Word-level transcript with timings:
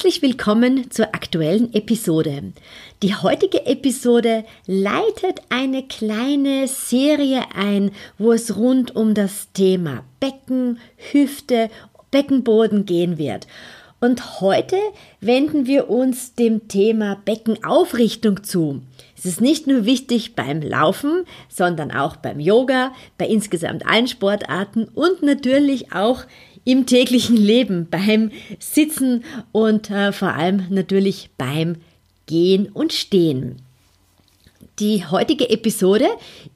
Herzlich 0.00 0.22
willkommen 0.22 0.90
zur 0.90 1.14
aktuellen 1.14 1.74
Episode. 1.74 2.54
Die 3.02 3.14
heutige 3.14 3.66
Episode 3.66 4.46
leitet 4.64 5.42
eine 5.50 5.86
kleine 5.88 6.68
Serie 6.68 7.42
ein, 7.54 7.90
wo 8.16 8.32
es 8.32 8.56
rund 8.56 8.96
um 8.96 9.12
das 9.12 9.52
Thema 9.52 10.04
Becken, 10.18 10.78
Hüfte, 10.96 11.68
Beckenboden 12.10 12.86
gehen 12.86 13.18
wird. 13.18 13.46
Und 14.00 14.40
heute 14.40 14.76
wenden 15.20 15.66
wir 15.66 15.90
uns 15.90 16.34
dem 16.34 16.66
Thema 16.68 17.20
Beckenaufrichtung 17.26 18.42
zu. 18.42 18.80
Es 19.18 19.26
ist 19.26 19.42
nicht 19.42 19.66
nur 19.66 19.84
wichtig 19.84 20.34
beim 20.34 20.62
Laufen, 20.62 21.26
sondern 21.50 21.90
auch 21.90 22.16
beim 22.16 22.40
Yoga, 22.40 22.94
bei 23.18 23.26
insgesamt 23.26 23.84
allen 23.86 24.08
Sportarten 24.08 24.84
und 24.84 25.22
natürlich 25.22 25.92
auch 25.92 26.22
im 26.70 26.86
täglichen 26.86 27.36
Leben, 27.36 27.88
beim 27.90 28.30
Sitzen 28.60 29.24
und 29.50 29.90
äh, 29.90 30.12
vor 30.12 30.34
allem 30.34 30.66
natürlich 30.70 31.30
beim 31.36 31.76
Gehen 32.26 32.68
und 32.68 32.92
Stehen. 32.92 33.62
Die 34.78 35.04
heutige 35.04 35.50
Episode 35.50 36.06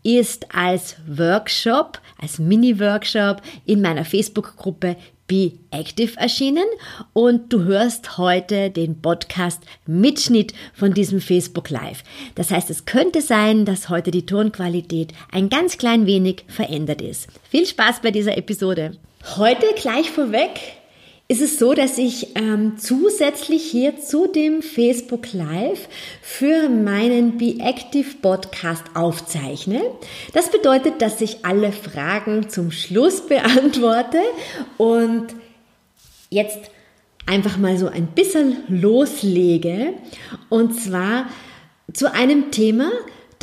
ist 0.04 0.54
als 0.54 0.96
Workshop, 1.06 2.00
als 2.16 2.38
Mini-Workshop 2.38 3.42
in 3.66 3.82
meiner 3.82 4.04
Facebook-Gruppe 4.04 4.96
Be 5.26 5.52
Active 5.70 6.18
erschienen 6.18 6.64
und 7.12 7.52
du 7.52 7.64
hörst 7.64 8.16
heute 8.18 8.70
den 8.70 9.00
Podcast 9.00 9.62
Mitschnitt 9.86 10.52
von 10.74 10.94
diesem 10.94 11.20
Facebook 11.20 11.70
Live. 11.70 12.04
Das 12.34 12.50
heißt, 12.50 12.70
es 12.70 12.84
könnte 12.84 13.20
sein, 13.20 13.64
dass 13.64 13.88
heute 13.88 14.10
die 14.10 14.26
Tonqualität 14.26 15.12
ein 15.32 15.48
ganz 15.48 15.76
klein 15.76 16.06
wenig 16.06 16.44
verändert 16.46 17.02
ist. 17.02 17.28
Viel 17.50 17.66
Spaß 17.66 18.00
bei 18.00 18.10
dieser 18.10 18.38
Episode. 18.38 18.96
Heute 19.24 19.66
gleich 19.74 20.10
vorweg 20.10 20.60
ist 21.28 21.40
es 21.40 21.58
so, 21.58 21.72
dass 21.72 21.96
ich 21.96 22.36
ähm, 22.36 22.74
zusätzlich 22.76 23.64
hier 23.64 23.98
zu 23.98 24.26
dem 24.26 24.60
Facebook 24.60 25.32
Live 25.32 25.88
für 26.20 26.68
meinen 26.68 27.38
Be 27.38 27.56
Active 27.58 28.16
Podcast 28.20 28.84
aufzeichne. 28.92 29.80
Das 30.34 30.50
bedeutet, 30.50 31.00
dass 31.00 31.22
ich 31.22 31.42
alle 31.42 31.72
Fragen 31.72 32.50
zum 32.50 32.70
Schluss 32.70 33.26
beantworte 33.26 34.20
und 34.76 35.28
jetzt 36.28 36.70
einfach 37.24 37.56
mal 37.56 37.78
so 37.78 37.88
ein 37.88 38.08
bisschen 38.08 38.58
loslege 38.68 39.94
und 40.50 40.78
zwar 40.78 41.30
zu 41.94 42.12
einem 42.12 42.50
Thema, 42.50 42.90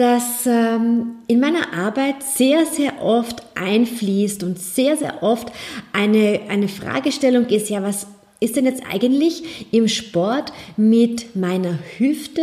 das 0.02 0.48
ähm, 0.48 1.18
in 1.28 1.40
meiner 1.40 1.74
Arbeit 1.74 2.24
sehr, 2.24 2.66
sehr 2.66 3.04
oft 3.04 3.44
einfließt 3.54 4.44
und 4.44 4.58
sehr, 4.58 4.98
sehr 4.98 5.22
oft 5.22 5.52
eine, 5.94 6.42
eine 6.50 6.68
Fragestellung 6.68 7.46
ist, 7.46 7.70
ja, 7.70 7.84
was 7.84 8.08
ist 8.42 8.56
denn 8.56 8.66
jetzt 8.66 8.82
eigentlich 8.92 9.68
im 9.72 9.88
Sport 9.88 10.52
mit 10.76 11.36
meiner 11.36 11.78
Hüfte? 11.98 12.42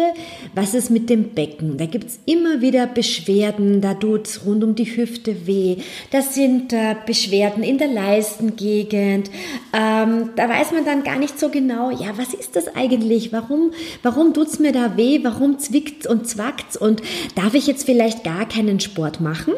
Was 0.55 0.73
ist 0.73 0.91
mit 0.91 1.11
dem 1.11 1.31
Becken? 1.31 1.77
Da 1.77 1.87
gibt 1.87 2.05
es 2.05 2.21
immer 2.25 2.61
wieder 2.61 2.87
Beschwerden, 2.87 3.81
da 3.81 3.95
tut 3.95 4.29
es 4.29 4.47
rund 4.47 4.63
um 4.63 4.77
die 4.77 4.97
Hüfte 4.97 5.49
weh. 5.49 5.79
Das 6.13 6.37
sind 6.37 6.73
äh, 6.73 6.95
Beschwerden 7.05 7.65
in 7.65 7.79
der 7.79 7.89
Leistengegend. 7.89 9.29
Ähm, 9.73 10.31
da 10.37 10.49
weiß 10.49 10.71
man 10.71 10.85
dann 10.85 11.03
gar 11.03 11.19
nicht 11.19 11.39
so 11.39 11.49
genau, 11.49 11.91
ja, 11.91 12.17
was 12.17 12.33
ist 12.33 12.55
das 12.55 12.75
eigentlich? 12.77 13.33
Warum, 13.33 13.73
warum 14.05 14.33
tut 14.33 14.47
es 14.47 14.61
mir 14.61 14.71
da 14.71 14.97
weh? 14.97 15.19
Warum 15.25 15.59
zwickt 15.59 16.07
und 16.07 16.29
zwackt 16.29 16.77
Und 16.77 17.03
darf 17.35 17.55
ich 17.55 17.67
jetzt 17.67 17.87
vielleicht 17.87 18.23
gar 18.23 18.49
keinen 18.49 18.79
Sport 18.79 19.21
machen? 19.21 19.55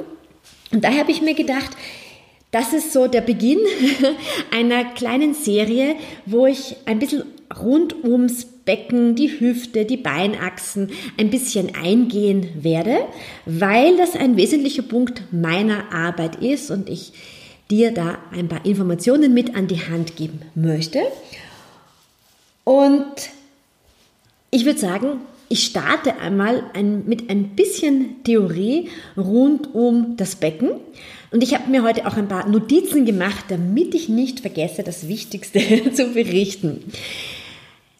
Und 0.73 0.85
daher 0.85 1.01
habe 1.01 1.11
ich 1.11 1.21
mir 1.21 1.35
gedacht, 1.35 1.77
das 2.51 2.73
ist 2.73 2.93
so 2.93 3.07
der 3.07 3.21
Beginn 3.21 3.61
einer 4.51 4.85
kleinen 4.85 5.35
Serie, 5.35 5.95
wo 6.27 6.47
ich 6.47 6.77
ein 6.87 6.99
bisschen 6.99 7.25
rund 7.59 8.05
ums 8.05 8.45
Becken, 8.45 9.17
die 9.17 9.41
Hüfte, 9.41 9.85
die 9.85 9.97
Beinachsen 9.97 10.91
ein 11.17 11.31
bisschen 11.31 11.75
eingehen 11.75 12.49
werde, 12.63 12.99
weil 13.47 13.97
das 13.97 14.15
ein 14.15 14.37
wesentlicher 14.37 14.83
Punkt 14.83 15.23
meiner 15.33 15.93
Arbeit 15.93 16.37
ist 16.37 16.71
und 16.71 16.89
ich 16.89 17.13
dir 17.71 17.93
da 17.93 18.19
ein 18.33 18.49
paar 18.49 18.65
Informationen 18.65 19.35
mit 19.35 19.57
an 19.57 19.67
die 19.67 19.81
Hand 19.81 20.17
geben 20.17 20.43
möchte. 20.55 21.01
Und 22.65 23.05
ich 24.51 24.65
würde 24.65 24.79
sagen, 24.79 25.21
ich 25.49 25.65
starte 25.65 26.19
einmal 26.19 26.63
ein, 26.75 27.07
mit 27.07 27.29
ein 27.31 27.57
bisschen 27.57 28.23
Theorie 28.23 28.89
rund 29.17 29.75
um 29.75 30.17
das 30.17 30.37
Becken. 30.37 30.71
Und 31.31 31.43
ich 31.43 31.55
habe 31.55 31.71
mir 31.71 31.83
heute 31.83 32.07
auch 32.07 32.17
ein 32.17 32.29
paar 32.29 32.49
Notizen 32.49 33.05
gemacht, 33.05 33.47
damit 33.49 33.95
ich 33.95 34.09
nicht 34.09 34.41
vergesse, 34.41 34.83
das 34.83 35.07
Wichtigste 35.07 35.93
zu 35.93 36.09
berichten. 36.09 36.83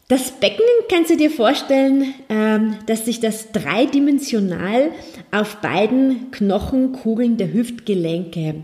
Das 0.09 0.33
Becken 0.33 0.65
kannst 0.91 1.11
du 1.11 1.17
dir 1.17 1.31
vorstellen, 1.31 2.15
ähm, 2.29 2.75
dass 2.87 3.05
sich 3.05 3.21
das 3.21 3.53
dreidimensional 3.53 4.91
auf 5.31 5.59
beiden 5.59 6.33
Knochenkugeln 6.33 7.37
der 7.37 7.53
Hüftgelenke 7.53 8.57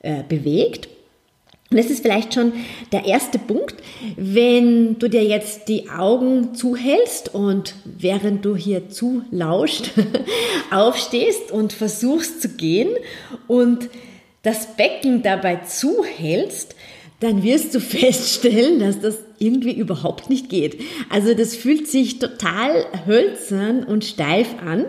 äh, 0.00 0.22
bewegt. 0.28 0.88
Und 1.72 1.78
das 1.78 1.86
ist 1.86 2.02
vielleicht 2.02 2.34
schon 2.34 2.52
der 2.92 3.06
erste 3.06 3.38
Punkt, 3.38 3.76
wenn 4.16 4.98
du 4.98 5.08
dir 5.08 5.24
jetzt 5.24 5.68
die 5.68 5.88
Augen 5.88 6.54
zuhältst 6.54 7.34
und 7.34 7.74
während 7.84 8.44
du 8.44 8.54
hier 8.54 8.90
zulauscht, 8.90 9.92
aufstehst 10.70 11.50
und 11.50 11.72
versuchst 11.72 12.42
zu 12.42 12.50
gehen 12.50 12.90
und 13.48 13.88
das 14.42 14.76
Becken 14.76 15.22
dabei 15.22 15.60
zuhältst, 15.66 16.76
dann 17.20 17.42
wirst 17.42 17.74
du 17.74 17.80
feststellen, 17.80 18.78
dass 18.78 19.00
das 19.00 19.16
irgendwie 19.38 19.72
überhaupt 19.72 20.28
nicht 20.28 20.50
geht. 20.50 20.78
Also 21.08 21.32
das 21.32 21.56
fühlt 21.56 21.88
sich 21.88 22.18
total 22.18 22.84
hölzern 23.06 23.84
und 23.84 24.04
steif 24.04 24.48
an. 24.62 24.84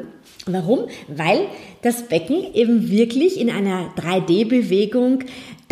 Warum? 0.45 0.87
Weil 1.07 1.45
das 1.81 2.09
Becken 2.09 2.53
eben 2.53 2.89
wirklich 2.89 3.39
in 3.39 3.49
einer 3.49 3.93
3D-Bewegung 3.95 5.19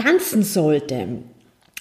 tanzen 0.02 0.44
sollte. 0.44 1.08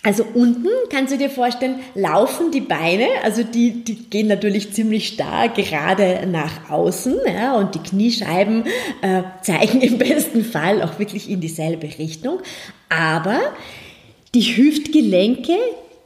Also 0.03 0.25
unten 0.33 0.69
kannst 0.91 1.13
du 1.13 1.19
dir 1.19 1.29
vorstellen, 1.29 1.81
laufen 1.95 2.51
die 2.51 2.63
Beine, 2.63 3.07
also 3.23 3.43
die, 3.43 3.85
die 3.85 3.97
gehen 3.97 4.29
natürlich 4.29 4.73
ziemlich 4.73 5.09
stark 5.09 5.57
gerade 5.57 6.27
nach 6.27 6.71
außen 6.71 7.17
ja, 7.27 7.55
und 7.57 7.75
die 7.75 7.81
Kniescheiben 7.81 8.65
äh, 9.03 9.23
zeigen 9.43 9.81
im 9.83 9.99
besten 9.99 10.43
Fall 10.43 10.83
auch 10.83 10.99
wirklich 10.99 11.29
in 11.29 11.41
dieselbe 11.41 11.87
Richtung. 11.99 12.39
Aber 12.89 13.41
die 14.35 14.57
Hüftgelenke, 14.57 15.57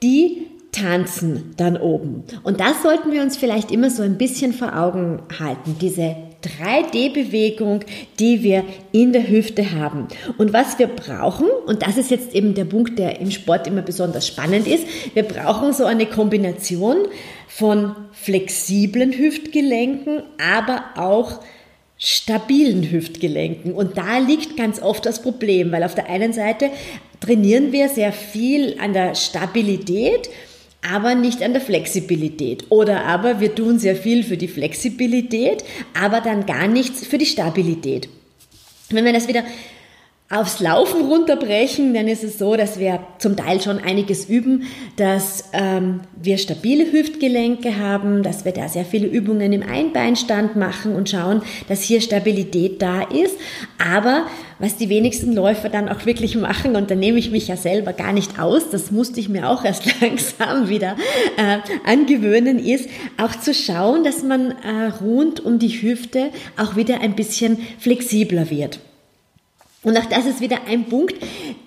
die 0.03 0.49
tanzen 0.73 1.55
dann 1.57 1.77
oben. 1.77 2.25
Und 2.43 2.59
das 2.59 2.83
sollten 2.83 3.13
wir 3.13 3.23
uns 3.23 3.37
vielleicht 3.37 3.71
immer 3.71 3.91
so 3.91 4.03
ein 4.03 4.19
bisschen 4.19 4.53
vor 4.53 4.77
Augen 4.77 5.23
halten, 5.39 5.77
diese 5.81 6.17
3D-Bewegung, 6.45 7.81
die 8.19 8.43
wir 8.43 8.65
in 8.93 9.13
der 9.13 9.29
Hüfte 9.29 9.73
haben. 9.73 10.09
Und 10.39 10.53
was 10.53 10.79
wir 10.79 10.87
brauchen, 10.87 11.49
und 11.67 11.83
das 11.83 11.97
ist 11.97 12.11
jetzt 12.11 12.35
eben 12.35 12.55
der 12.55 12.65
Punkt, 12.65 12.99
der 12.99 13.21
im 13.21 13.31
Sport 13.31 13.67
immer 13.67 13.83
besonders 13.83 14.27
spannend 14.27 14.67
ist, 14.67 14.87
wir 15.15 15.23
brauchen 15.23 15.73
so 15.73 15.85
eine 15.85 16.07
Kombination 16.07 16.97
von 17.49 17.95
flexiblen 18.13 19.13
Hüftgelenken, 19.13 20.23
aber 20.39 20.85
auch 20.97 21.41
stabilen 21.99 22.91
Hüftgelenken. 22.91 23.73
Und 23.73 23.97
da 23.97 24.19
liegt 24.19 24.57
ganz 24.57 24.83
oft 24.83 25.07
das 25.07 25.23
Problem, 25.23 25.73
weil 25.73 25.85
auf 25.85 25.95
der 25.95 26.09
einen 26.09 26.33
Seite 26.33 26.71
trainieren 27.21 27.73
wir 27.73 27.89
sehr 27.89 28.13
viel 28.13 28.77
an 28.81 28.93
der 28.93 29.15
Stabilität, 29.15 30.29
aber 30.91 31.15
nicht 31.15 31.43
an 31.43 31.53
der 31.53 31.63
Flexibilität. 31.63 32.65
Oder 32.69 33.05
aber 33.05 33.41
wir 33.41 33.55
tun 33.55 33.79
sehr 33.79 33.97
viel 33.97 34.23
für 34.23 34.37
die 34.37 34.49
Flexibilität, 34.49 35.65
aber 35.99 36.21
dann 36.21 36.47
gar 36.47 36.69
nichts 36.69 37.07
für 37.07 37.19
die 37.19 37.27
Stabilität. 37.27 38.09
Wenn 38.91 39.05
wir 39.05 39.13
das 39.13 39.29
wieder 39.29 39.45
aufs 40.31 40.59
Laufen 40.59 41.03
runterbrechen, 41.03 41.93
dann 41.93 42.09
ist 42.09 42.25
es 42.25 42.39
so, 42.39 42.57
dass 42.57 42.79
wir 42.79 43.01
zum 43.19 43.37
Teil 43.37 43.61
schon 43.61 43.79
einiges 43.79 44.25
üben, 44.25 44.63
dass 44.97 45.51
ähm, 45.53 46.01
wir 46.21 46.39
stabile 46.39 46.91
Hüftgelenke 46.91 47.79
haben, 47.79 48.23
dass 48.23 48.47
wir 48.47 48.53
da 48.53 48.69
sehr 48.69 48.87
viele 48.87 49.07
Übungen 49.07 49.53
im 49.53 49.63
Einbeinstand 49.63 50.57
machen 50.57 50.97
und 50.97 51.11
schauen, 51.11 51.43
dass 51.69 51.83
hier 51.83 52.01
Stabilität 52.01 52.81
da 52.81 53.03
ist. 53.03 53.37
Aber 53.79 54.27
was 54.59 54.77
die 54.77 54.89
wenigsten 54.89 55.35
Läufer 55.35 55.69
dann 55.69 55.91
auch 55.91 56.07
wirklich 56.07 56.37
machen, 56.37 56.75
und 56.75 56.91
da 56.91 56.95
nehme 56.95 57.19
ich 57.19 57.31
mich 57.31 57.49
ja 57.49 57.59
selber 57.59 57.93
gar 57.93 58.15
nicht 58.15 58.41
aus, 58.41 58.71
das 58.71 58.91
musste 58.91 59.21
ich 59.21 59.29
mir 59.29 59.51
auch 59.51 59.63
erst 59.63 59.85
langsam 60.01 60.71
wieder 60.71 60.97
äh, 61.37 61.59
angewöhnen, 61.85 62.59
ist 62.59 62.89
auch 63.19 63.37
zu 63.37 63.53
schauen, 63.53 64.05
dass 64.05 64.23
man 64.23 64.53
äh, 64.53 64.87
rund 65.03 65.45
um 65.45 65.59
die 65.59 65.83
Hüfte 65.83 66.31
auch 66.57 66.77
wieder 66.77 67.03
ein 67.03 67.15
bisschen 67.15 67.59
flexibler 67.79 68.49
wird. 68.49 68.81
Und 69.85 69.99
auch 69.99 70.07
das 70.07 70.27
ist 70.27 70.41
wieder 70.41 70.61
ein 70.67 70.87
Punkt, 70.87 71.15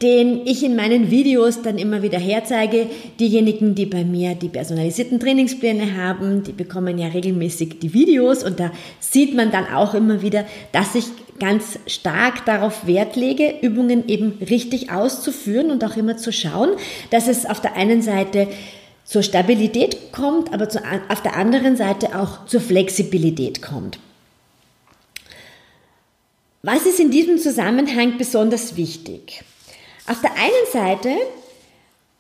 den 0.02 0.46
ich 0.46 0.64
in 0.64 0.76
meinen 0.76 1.12
Videos 1.12 1.62
dann 1.62 1.78
immer 1.78 2.02
wieder 2.02 2.20
herzeige. 2.20 2.88
Diejenigen, 3.20 3.76
die 3.76 3.86
bei 3.86 4.04
mir 4.04 4.36
die 4.36 4.50
personalisierten 4.50 5.20
Trainingspläne 5.20 5.96
haben, 5.96 6.44
die 6.44 6.52
bekommen 6.52 6.98
ja 6.98 7.08
regelmäßig 7.08 7.80
die 7.80 7.94
Videos 7.94 8.44
und 8.44 8.60
da 8.60 8.72
sieht 9.00 9.36
man 9.36 9.52
dann 9.52 9.68
auch 9.68 9.94
immer 9.94 10.22
wieder, 10.22 10.46
dass 10.72 10.96
ich 10.96 11.06
ganz 11.40 11.78
stark 11.86 12.46
darauf 12.46 12.88
Wert 12.88 13.16
lege, 13.16 13.54
Übungen 13.62 14.08
eben 14.08 14.40
richtig 14.50 14.92
auszuführen 14.92 15.70
und 15.70 15.84
auch 15.84 15.96
immer 15.96 16.18
zu 16.18 16.32
schauen, 16.32 16.70
dass 17.12 17.28
es 17.28 17.46
auf 17.46 17.62
der 17.62 17.76
einen 17.76 18.02
Seite 18.02 18.48
zur 19.04 19.24
Stabilität 19.24 20.12
kommt, 20.12 20.54
aber 20.54 20.68
auf 21.10 21.22
der 21.22 21.36
anderen 21.36 21.78
Seite 21.78 22.20
auch 22.20 22.46
zur 22.46 22.60
Flexibilität 22.60 23.62
kommt. 23.62 24.00
Was 26.70 26.86
ist 26.86 27.00
in 27.00 27.12
diesem 27.12 27.38
Zusammenhang 27.38 28.18
besonders 28.18 28.76
wichtig? 28.76 29.42
Auf 30.06 30.20
der 30.20 30.34
einen 30.34 30.68
Seite, 30.74 31.12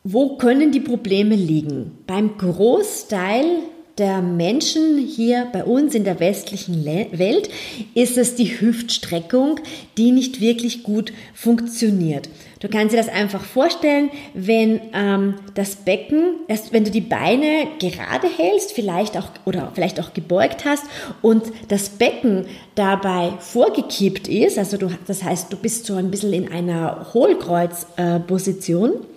wo 0.05 0.37
können 0.37 0.71
die 0.71 0.79
Probleme 0.79 1.35
liegen? 1.35 1.97
Beim 2.07 2.37
Großteil 2.37 3.57
der 3.97 4.21
Menschen 4.21 4.99
hier 4.99 5.49
bei 5.51 5.65
uns 5.65 5.95
in 5.95 6.05
der 6.05 6.21
westlichen 6.21 6.85
Welt 6.85 7.49
ist 7.93 8.17
es 8.17 8.35
die 8.35 8.61
Hüftstreckung, 8.61 9.59
die 9.97 10.11
nicht 10.11 10.39
wirklich 10.39 10.81
gut 10.81 11.11
funktioniert. 11.33 12.29
Du 12.59 12.69
kannst 12.69 12.93
dir 12.93 12.97
das 12.97 13.09
einfach 13.09 13.43
vorstellen, 13.43 14.09
wenn 14.33 14.81
ähm, 14.93 15.35
das 15.53 15.75
Becken, 15.75 16.37
erst 16.47 16.73
wenn 16.73 16.83
du 16.83 16.91
die 16.91 17.01
Beine 17.01 17.67
gerade 17.79 18.27
hältst, 18.27 18.71
vielleicht 18.71 19.15
auch 19.17 19.29
oder 19.45 19.71
vielleicht 19.73 19.99
auch 19.99 20.13
gebeugt 20.13 20.65
hast 20.65 20.85
und 21.21 21.43
das 21.67 21.89
Becken 21.89 22.45
dabei 22.75 23.33
vorgekippt 23.39 24.27
ist, 24.27 24.57
also 24.57 24.77
du, 24.77 24.89
das 25.05 25.23
heißt, 25.23 25.53
du 25.53 25.57
bist 25.57 25.85
so 25.85 25.95
ein 25.95 26.09
bisschen 26.09 26.33
in 26.33 26.51
einer 26.51 27.13
Hohlkreuzposition. 27.13 28.91
Äh, 28.91 29.16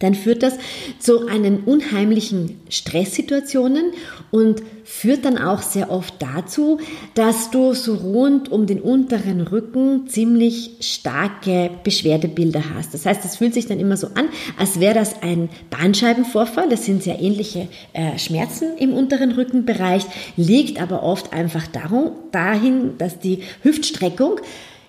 dann 0.00 0.14
führt 0.14 0.42
das 0.42 0.54
zu 0.98 1.26
einen 1.26 1.60
unheimlichen 1.64 2.60
Stresssituationen 2.68 3.92
und 4.30 4.62
führt 4.84 5.24
dann 5.24 5.38
auch 5.38 5.62
sehr 5.62 5.90
oft 5.90 6.14
dazu, 6.20 6.78
dass 7.14 7.50
du 7.50 7.72
so 7.74 7.94
rund 7.94 8.50
um 8.50 8.66
den 8.66 8.80
unteren 8.80 9.40
Rücken 9.40 10.06
ziemlich 10.08 10.72
starke 10.80 11.70
Beschwerdebilder 11.84 12.62
hast. 12.74 12.92
Das 12.94 13.06
heißt, 13.06 13.24
es 13.24 13.36
fühlt 13.36 13.54
sich 13.54 13.66
dann 13.66 13.80
immer 13.80 13.96
so 13.96 14.08
an, 14.08 14.28
als 14.58 14.80
wäre 14.80 14.94
das 14.94 15.22
ein 15.22 15.48
Bandscheibenvorfall. 15.70 16.68
Das 16.68 16.84
sind 16.84 17.02
sehr 17.02 17.20
ähnliche 17.20 17.68
äh, 17.92 18.18
Schmerzen 18.18 18.76
im 18.78 18.92
unteren 18.92 19.32
Rückenbereich, 19.32 20.04
liegt 20.36 20.80
aber 20.80 21.02
oft 21.02 21.32
einfach 21.32 21.66
darum, 21.66 22.12
dahin, 22.32 22.98
dass 22.98 23.18
die 23.18 23.40
Hüftstreckung 23.62 24.40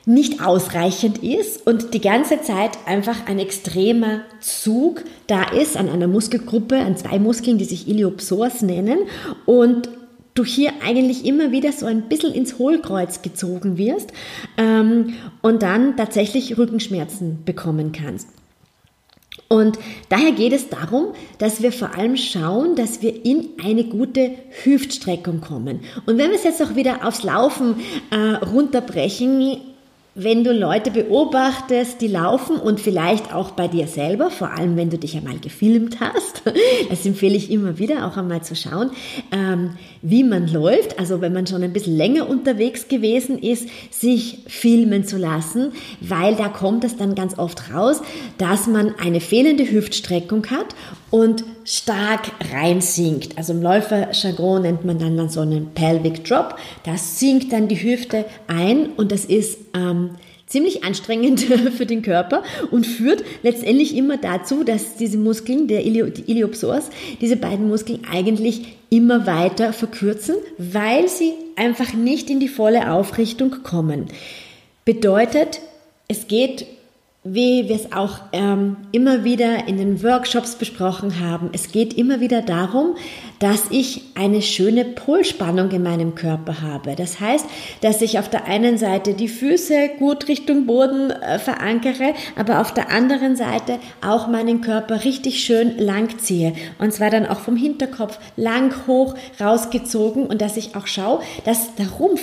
nicht 0.06 0.46
ausreichend 0.46 1.20
ist 1.24 1.66
und 1.66 1.94
die 1.94 2.02
ganze 2.02 2.42
Zeit 2.42 2.72
einfach 2.86 3.28
ein 3.28 3.40
extremer 3.40 4.22
Zug 4.42 5.04
da 5.28 5.44
ist 5.44 5.78
an 5.78 5.90
einer 5.90 6.08
Muskelgruppe, 6.08 6.78
an 6.78 6.98
zwei 6.98 7.20
Muskeln, 7.20 7.58
die 7.58 7.66
sich 7.66 7.88
Iliopsoas 7.88 8.62
nennen 8.62 9.00
und 9.46 9.88
du 10.34 10.44
hier 10.44 10.72
eigentlich 10.86 11.26
immer 11.26 11.52
wieder 11.52 11.72
so 11.72 11.86
ein 11.86 12.10
bisschen 12.10 12.34
ins 12.34 12.58
Hohlkreuz 12.58 13.22
gezogen 13.22 13.78
wirst 13.78 14.12
ähm, 14.58 15.14
und 15.42 15.62
dann 15.62 15.96
tatsächlich 15.96 16.58
Rückenschmerzen 16.58 17.44
bekommen 17.46 17.92
kannst. 17.92 18.28
Und 19.48 19.78
daher 20.10 20.32
geht 20.32 20.54
es 20.54 20.70
darum, 20.70 21.14
dass 21.38 21.62
wir 21.62 21.72
vor 21.72 21.96
allem 21.96 22.18
schauen, 22.18 22.76
dass 22.76 23.02
wir 23.02 23.26
in 23.26 23.50
eine 23.64 23.84
gute 23.84 24.32
Hüftstreckung 24.64 25.42
kommen. 25.42 25.82
Und 26.06 26.18
wenn 26.18 26.32
wir 26.32 26.38
es 26.38 26.44
jetzt 26.44 26.62
auch 26.62 26.76
wieder 26.76 27.06
aufs 27.06 27.24
Laufen 27.24 27.76
äh, 28.10 28.16
runterbrechen, 28.46 29.62
wenn 30.16 30.44
du 30.44 30.54
Leute 30.54 30.92
beobachtest, 30.92 32.00
die 32.00 32.08
laufen 32.08 32.58
und 32.58 32.80
vielleicht 32.80 33.34
auch 33.34 33.52
bei 33.52 33.68
dir 33.68 33.88
selber, 33.88 34.30
vor 34.30 34.52
allem 34.52 34.78
wenn 34.78 34.92
du 34.92 35.00
dich 35.00 35.18
einmal 35.18 35.40
gefilmt 35.40 36.00
hast, 36.00 36.44
das 36.90 37.04
empfehle 37.06 37.36
ich 37.36 37.50
immer 37.50 37.80
wieder 37.80 38.06
auch 38.06 38.16
einmal 38.16 38.44
zu 38.44 38.56
schauen, 38.56 38.92
ähm, 39.32 39.72
wie 40.04 40.24
man 40.24 40.48
läuft. 40.48 41.00
Also 41.00 41.20
wenn 41.22 41.34
man 41.34 41.48
schon 41.48 41.64
ein 41.64 41.74
bisschen 41.74 41.98
länger 41.98 42.30
unterwegs 42.30 42.88
gewesen 42.88 43.40
ist, 43.40 43.68
sich 43.90 44.44
filmen 44.46 45.04
zu 45.04 45.18
lassen, 45.18 45.72
weil 46.00 46.36
da 46.36 46.48
kommt 46.48 46.84
es 46.84 46.96
dann 46.96 47.16
ganz 47.16 47.40
oft 47.40 47.74
raus, 47.74 48.02
dass 48.38 48.68
man 48.68 48.94
eine 49.00 49.20
fehlende 49.20 49.70
Hüftstreckung 49.70 50.46
hat 50.52 50.76
und 51.10 51.44
stark 51.66 52.32
reinsinkt. 52.54 53.38
Also 53.38 53.54
im 53.54 53.64
Läuferjargon 53.64 54.62
nennt 54.62 54.86
man 54.86 55.00
dann, 55.00 55.30
so 55.30 55.42
einen 55.42 55.74
Pelvic 55.74 56.24
Drop. 56.26 56.56
Da 56.86 56.98
sinkt 56.98 57.52
dann 57.52 57.68
die 57.68 57.82
Hüfte 57.82 58.26
ein 58.48 58.90
und 58.98 59.12
das 59.12 59.26
ist 59.26 59.58
ähm, 59.74 60.12
ziemlich 60.48 60.84
anstrengend 60.84 61.42
für 61.78 61.86
den 61.86 62.02
Körper 62.02 62.44
und 62.72 62.86
führt 62.86 63.24
letztendlich 63.42 63.96
immer 63.96 64.18
dazu, 64.18 64.64
dass 64.64 64.96
diese 64.98 65.18
Muskeln, 65.18 65.68
der 65.68 65.86
Ilio, 65.86 66.08
die 66.08 66.30
Iliopsoas, 66.30 66.90
diese 67.22 67.38
beiden 67.38 67.68
Muskeln 67.68 68.02
eigentlich 68.10 68.78
immer 68.90 69.26
weiter 69.26 69.74
verkürzen, 69.74 70.36
weil 70.58 71.08
sie 71.08 71.34
einfach 71.56 71.94
nicht 71.94 72.30
in 72.30 72.40
die 72.40 72.48
volle 72.48 72.92
Aufrichtung 72.92 73.64
kommen. 73.64 74.06
Bedeutet, 74.86 75.62
es 76.08 76.28
geht 76.28 76.68
wie 77.24 77.70
wir 77.70 77.76
es 77.78 77.94
auch 77.94 78.20
ähm, 78.34 78.76
immer 78.92 79.24
wieder 79.24 79.68
in 79.68 79.78
den 79.78 80.04
Workshops 80.04 80.56
besprochen 80.56 81.22
haben, 81.22 81.50
es 81.54 81.72
geht 81.72 81.94
immer 81.94 82.20
wieder 82.20 82.42
darum, 82.42 82.96
dass 83.40 83.64
ich 83.70 84.02
eine 84.16 84.42
schöne 84.42 84.84
Polspannung 84.84 85.72
in 85.72 85.84
meinem 85.84 86.16
Körper 86.16 86.62
habe. 86.62 86.96
Das 86.96 87.22
heißt, 87.22 87.46
dass 87.80 88.02
ich 88.02 88.20
auf 88.20 88.30
der 88.30 88.46
einen 88.46 88.78
Seite 88.78 89.14
die 89.14 89.30
Füße 89.30 89.92
gut 90.00 90.28
Richtung 90.28 90.66
Boden 90.66 91.12
äh, 91.12 91.40
verankere, 91.40 92.14
aber 92.36 92.60
auf 92.60 92.74
der 92.74 92.92
anderen 92.92 93.38
Seite 93.38 93.80
auch 94.06 94.28
meinen 94.28 94.60
Körper 94.60 95.06
richtig 95.06 95.44
schön 95.44 95.78
lang 95.78 96.20
ziehe. 96.20 96.54
Und 96.80 96.92
zwar 96.92 97.10
dann 97.10 97.26
auch 97.26 97.40
vom 97.40 97.56
Hinterkopf 97.56 98.20
lang 98.36 98.74
hoch 98.86 99.16
rausgezogen 99.40 100.26
und 100.26 100.42
dass 100.42 100.58
ich 100.58 100.76
auch 100.76 100.88
schaue, 100.88 101.22
dass 101.46 101.76
der 101.76 101.90
Rumpf 101.90 102.22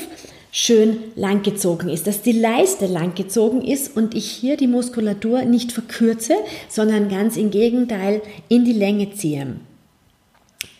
schön 0.53 0.99
langgezogen 1.15 1.89
ist, 1.89 2.07
dass 2.07 2.23
die 2.23 2.33
Leiste 2.33 2.87
langgezogen 2.87 3.63
ist 3.63 3.97
und 3.97 4.15
ich 4.15 4.31
hier 4.31 4.57
die 4.57 4.67
Muskulatur 4.67 5.43
nicht 5.43 5.73
verkürze, 5.73 6.35
sondern 6.69 7.09
ganz 7.09 7.37
im 7.37 7.51
Gegenteil 7.51 8.23
in 8.49 8.65
die 8.65 8.73
Länge 8.73 9.13
ziehe. 9.13 9.57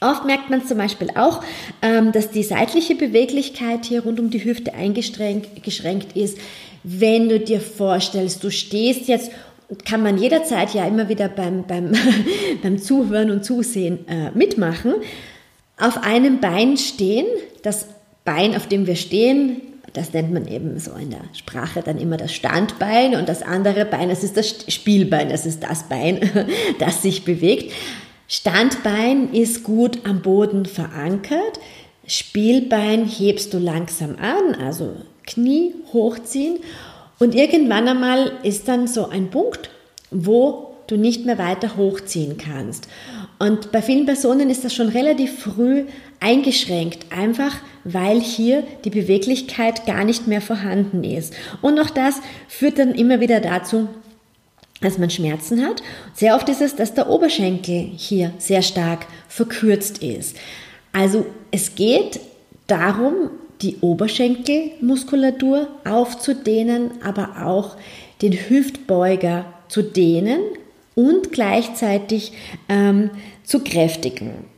Oft 0.01 0.25
merkt 0.25 0.51
man 0.51 0.67
zum 0.67 0.79
Beispiel 0.79 1.11
auch, 1.15 1.43
ähm, 1.83 2.13
dass 2.13 2.31
die 2.31 2.43
seitliche 2.43 2.95
Beweglichkeit 2.95 3.85
hier 3.85 4.03
rund 4.03 4.19
um 4.19 4.31
die 4.31 4.43
Hüfte 4.43 4.73
eingeschränkt 4.75 6.17
ist. 6.17 6.39
Wenn 6.83 7.29
du 7.29 7.39
dir 7.39 7.61
vorstellst, 7.61 8.43
du 8.43 8.51
stehst 8.51 9.09
jetzt 9.09 9.31
kann 9.85 10.03
man 10.03 10.19
jederzeit 10.19 10.75
ja 10.75 10.85
immer 10.85 11.09
wieder 11.09 11.29
beim, 11.29 11.65
beim, 11.65 11.93
beim 12.63 12.79
Zuhören 12.79 13.31
und 13.31 13.45
Zusehen 13.45 14.07
äh, 14.09 14.31
mitmachen. 14.33 14.95
Auf 15.79 16.03
einem 16.03 16.41
Bein 16.41 16.77
stehen, 16.77 17.27
das 17.63 17.87
Bein, 18.31 18.55
auf 18.55 18.69
dem 18.69 18.87
wir 18.87 18.95
stehen, 18.95 19.61
das 19.93 20.13
nennt 20.13 20.33
man 20.33 20.47
eben 20.47 20.79
so 20.79 20.93
in 20.93 21.11
der 21.11 21.25
Sprache 21.33 21.83
dann 21.83 21.99
immer 21.99 22.17
das 22.17 22.33
Standbein 22.33 23.17
und 23.17 23.29
das 23.29 23.43
andere 23.43 23.85
Bein, 23.85 24.09
das 24.09 24.23
ist 24.23 24.37
das 24.37 24.67
Spielbein, 24.69 25.31
das 25.31 25.47
ist 25.47 25.65
das 25.65 25.89
Bein, 25.89 26.21
das 26.79 27.03
sich 27.03 27.25
bewegt. 27.25 27.73
Standbein 28.29 29.33
ist 29.33 29.65
gut 29.65 30.07
am 30.07 30.23
Boden 30.23 30.65
verankert. 30.65 31.59
Spielbein 32.07 33.05
hebst 33.05 33.53
du 33.53 33.59
langsam 33.59 34.15
an, 34.21 34.55
also 34.55 34.93
Knie 35.27 35.75
hochziehen 35.93 36.61
und 37.19 37.35
irgendwann 37.35 37.89
einmal 37.89 38.31
ist 38.45 38.69
dann 38.69 38.87
so 38.87 39.09
ein 39.09 39.31
Punkt, 39.31 39.71
wo 40.13 40.77
du 40.87 40.97
nicht 40.97 41.27
mehr 41.27 41.39
weiter 41.39 41.77
hochziehen 41.77 42.37
kannst. 42.39 42.87
Und 43.41 43.73
bei 43.73 43.83
vielen 43.83 44.07
Personen 44.07 44.51
ist 44.51 44.65
das 44.65 44.73
schon 44.73 44.89
relativ 44.89 45.41
früh 45.41 45.87
eingeschränkt, 46.21 47.07
einfach 47.11 47.57
weil 47.85 48.21
hier 48.21 48.63
die 48.85 48.91
Beweglichkeit 48.91 49.87
gar 49.87 50.05
nicht 50.05 50.27
mehr 50.27 50.41
vorhanden 50.41 51.03
ist. 51.03 51.35
Und 51.63 51.81
auch 51.81 51.91
das 51.91 52.17
führt 52.49 52.79
dann 52.79 52.95
immer 52.95 53.21
wieder 53.21 53.41
dazu, 53.41 53.89
dass 54.81 54.99
man 54.99 55.11
Schmerzen 55.11 55.65
hat. 55.67 55.83
Sehr 56.15 56.37
oft 56.37 56.49
ist 56.49 56.61
es, 56.61 56.77
dass 56.77 56.95
der 56.95 57.09
Oberschenkel 57.09 57.91
hier 57.97 58.33
sehr 58.39 58.63
stark 58.63 59.07
verkürzt 59.29 60.03
ist. 60.03 60.37
Also 60.93 61.27
es 61.51 61.75
geht 61.75 62.21
darum, 62.67 63.31
die 63.63 63.77
Oberschenkelmuskulatur 63.81 65.69
aufzudehnen, 65.85 66.93
aber 67.03 67.47
auch 67.47 67.77
den 68.23 68.33
Hüftbeuger 68.33 69.45
zu 69.69 69.83
dehnen 69.83 70.41
und 70.95 71.31
gleichzeitig 71.33 72.33
ähm, 72.69 73.11
zu 73.45 73.61
kräftigen. 73.61 74.50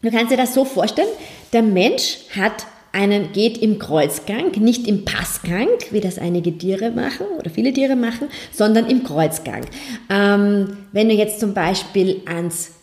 Du 0.00 0.10
kannst 0.12 0.30
dir 0.30 0.36
das 0.36 0.54
so 0.54 0.64
vorstellen, 0.64 1.08
der 1.52 1.62
Mensch 1.62 2.18
hat 2.36 2.66
einen, 2.92 3.32
geht 3.32 3.58
im 3.58 3.78
Kreuzgang, 3.78 4.52
nicht 4.60 4.86
im 4.86 5.04
Passgang, 5.04 5.68
wie 5.90 6.00
das 6.00 6.18
einige 6.18 6.56
Tiere 6.56 6.90
machen 6.90 7.26
oder 7.38 7.50
viele 7.50 7.72
Tiere 7.72 7.96
machen, 7.96 8.28
sondern 8.52 8.86
im 8.86 9.02
Kreuzgang. 9.02 9.66
Ähm, 10.08 10.78
wenn 10.92 11.08
du 11.08 11.14
jetzt 11.14 11.40
zum 11.40 11.52
Beispiel 11.52 12.22
ans 12.26 12.77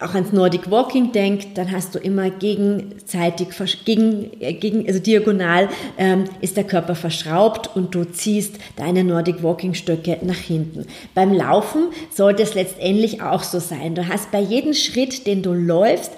auch 0.00 0.14
ans 0.14 0.32
Nordic 0.32 0.70
Walking 0.70 1.12
denkt, 1.12 1.58
dann 1.58 1.70
hast 1.70 1.94
du 1.94 1.98
immer 1.98 2.30
gegenseitig, 2.30 3.48
gegen, 3.84 4.30
äh, 4.40 4.54
gegen, 4.54 4.86
also 4.86 4.98
diagonal 4.98 5.68
ähm, 5.98 6.24
ist 6.40 6.56
der 6.56 6.64
Körper 6.64 6.94
verschraubt 6.94 7.70
und 7.76 7.94
du 7.94 8.04
ziehst 8.04 8.56
deine 8.76 9.04
Nordic 9.04 9.42
Walking 9.42 9.74
Stöcke 9.74 10.18
nach 10.22 10.36
hinten. 10.36 10.86
Beim 11.14 11.32
Laufen 11.32 11.90
sollte 12.10 12.42
es 12.42 12.54
letztendlich 12.54 13.22
auch 13.22 13.42
so 13.42 13.58
sein. 13.58 13.94
Du 13.94 14.08
hast 14.08 14.30
bei 14.30 14.40
jedem 14.40 14.72
Schritt, 14.72 15.26
den 15.26 15.42
du 15.42 15.52
läufst, 15.52 16.12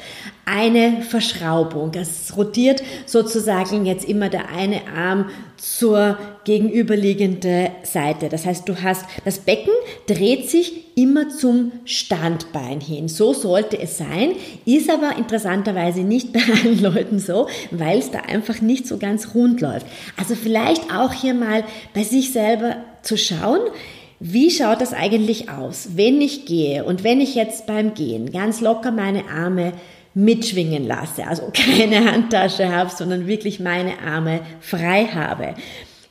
eine 0.44 1.02
Verschraubung. 1.02 1.92
Es 1.94 2.36
rotiert 2.36 2.82
sozusagen 3.06 3.86
jetzt 3.86 4.04
immer 4.04 4.28
der 4.28 4.48
eine 4.50 4.80
Arm 4.94 5.30
zur 5.56 6.18
gegenüberliegenden 6.44 7.68
Seite. 7.84 8.28
Das 8.28 8.44
heißt, 8.44 8.68
du 8.68 8.82
hast, 8.82 9.04
das 9.24 9.38
Becken 9.38 9.72
dreht 10.06 10.50
sich 10.50 10.96
immer 10.96 11.28
zum 11.28 11.72
Standbein 11.84 12.80
hin. 12.80 13.08
So 13.08 13.32
sollte 13.32 13.78
es 13.78 13.98
sein, 13.98 14.32
ist 14.64 14.90
aber 14.90 15.16
interessanterweise 15.16 16.00
nicht 16.00 16.32
bei 16.32 16.40
allen 16.40 16.80
Leuten 16.80 17.18
so, 17.18 17.48
weil 17.70 17.98
es 17.98 18.10
da 18.10 18.20
einfach 18.20 18.60
nicht 18.60 18.86
so 18.86 18.98
ganz 18.98 19.34
rund 19.34 19.60
läuft. 19.60 19.86
Also 20.16 20.34
vielleicht 20.34 20.92
auch 20.92 21.12
hier 21.12 21.34
mal 21.34 21.64
bei 21.94 22.02
sich 22.02 22.32
selber 22.32 22.76
zu 23.02 23.16
schauen, 23.16 23.60
wie 24.24 24.50
schaut 24.50 24.80
das 24.80 24.92
eigentlich 24.92 25.50
aus, 25.50 25.90
wenn 25.96 26.20
ich 26.20 26.46
gehe 26.46 26.84
und 26.84 27.02
wenn 27.02 27.20
ich 27.20 27.34
jetzt 27.34 27.66
beim 27.66 27.94
Gehen 27.94 28.30
ganz 28.30 28.60
locker 28.60 28.92
meine 28.92 29.28
Arme 29.28 29.72
mitschwingen 30.14 30.86
lasse, 30.86 31.26
also 31.26 31.50
keine 31.52 32.10
Handtasche 32.10 32.70
habe, 32.70 32.90
sondern 32.90 33.26
wirklich 33.26 33.58
meine 33.58 33.98
Arme 33.98 34.40
frei 34.60 35.06
habe, 35.06 35.54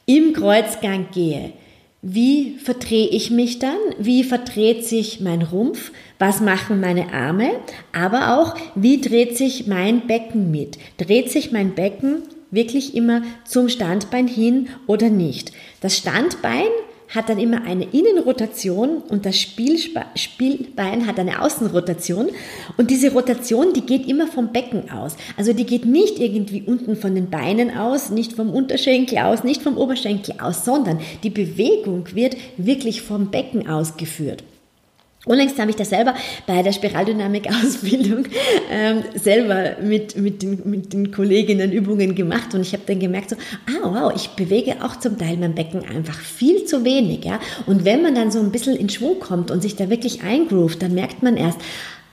im 0.05 0.33
Kreuzgang 0.33 1.07
gehe, 1.13 1.53
wie 2.01 2.57
verdrehe 2.57 3.07
ich 3.07 3.29
mich 3.29 3.59
dann? 3.59 3.77
Wie 3.99 4.23
verdreht 4.23 4.85
sich 4.85 5.19
mein 5.19 5.43
Rumpf? 5.43 5.91
Was 6.17 6.41
machen 6.41 6.79
meine 6.79 7.13
Arme? 7.13 7.51
Aber 7.93 8.39
auch, 8.39 8.55
wie 8.73 8.99
dreht 8.99 9.37
sich 9.37 9.67
mein 9.67 10.07
Becken 10.07 10.49
mit? 10.49 10.79
Dreht 10.97 11.29
sich 11.29 11.51
mein 11.51 11.75
Becken 11.75 12.23
wirklich 12.49 12.95
immer 12.95 13.21
zum 13.45 13.69
Standbein 13.69 14.27
hin 14.27 14.69
oder 14.87 15.09
nicht? 15.09 15.51
Das 15.81 15.95
Standbein 15.95 16.67
hat 17.13 17.29
dann 17.29 17.39
immer 17.39 17.63
eine 17.63 17.85
Innenrotation 17.85 19.01
und 19.09 19.25
das 19.25 19.37
Spielbein 19.37 21.07
hat 21.07 21.19
eine 21.19 21.41
Außenrotation. 21.41 22.29
Und 22.77 22.89
diese 22.89 23.11
Rotation, 23.11 23.73
die 23.73 23.81
geht 23.81 24.07
immer 24.07 24.27
vom 24.27 24.51
Becken 24.51 24.89
aus. 24.89 25.17
Also 25.37 25.53
die 25.53 25.65
geht 25.65 25.85
nicht 25.85 26.19
irgendwie 26.19 26.63
unten 26.65 26.95
von 26.95 27.13
den 27.13 27.29
Beinen 27.29 27.77
aus, 27.77 28.09
nicht 28.09 28.33
vom 28.33 28.49
Unterschenkel 28.49 29.19
aus, 29.19 29.43
nicht 29.43 29.61
vom 29.61 29.77
Oberschenkel 29.77 30.35
aus, 30.41 30.65
sondern 30.65 30.99
die 31.23 31.29
Bewegung 31.29 32.05
wird 32.15 32.37
wirklich 32.57 33.01
vom 33.01 33.29
Becken 33.29 33.67
ausgeführt. 33.67 34.43
Unlängst 35.25 35.59
habe 35.59 35.69
ich 35.69 35.75
das 35.75 35.89
selber 35.89 36.15
bei 36.47 36.63
der 36.63 36.71
Spiraldynamik-Ausbildung 36.71 38.25
ähm, 38.71 39.03
selber 39.13 39.79
mit, 39.79 40.17
mit, 40.17 40.41
den, 40.41 40.61
mit 40.65 40.93
den 40.93 41.11
Kolleginnen 41.11 41.71
Übungen 41.71 42.15
gemacht 42.15 42.55
und 42.55 42.61
ich 42.61 42.73
habe 42.73 42.83
dann 42.87 42.99
gemerkt, 42.99 43.29
so, 43.29 43.35
ah 43.67 43.83
wow, 43.83 44.13
ich 44.15 44.29
bewege 44.29 44.83
auch 44.83 44.97
zum 44.97 45.19
Teil 45.19 45.37
mein 45.37 45.53
Becken 45.53 45.85
einfach 45.85 46.19
viel 46.19 46.65
zu 46.65 46.83
wenig. 46.83 47.23
Ja? 47.23 47.39
Und 47.67 47.85
wenn 47.85 48.01
man 48.01 48.15
dann 48.15 48.31
so 48.31 48.39
ein 48.39 48.51
bisschen 48.51 48.75
in 48.75 48.89
Schwung 48.89 49.19
kommt 49.19 49.51
und 49.51 49.61
sich 49.61 49.75
da 49.75 49.91
wirklich 49.91 50.23
eingroovt, 50.23 50.81
dann 50.81 50.95
merkt 50.95 51.21
man 51.21 51.37
erst, 51.37 51.59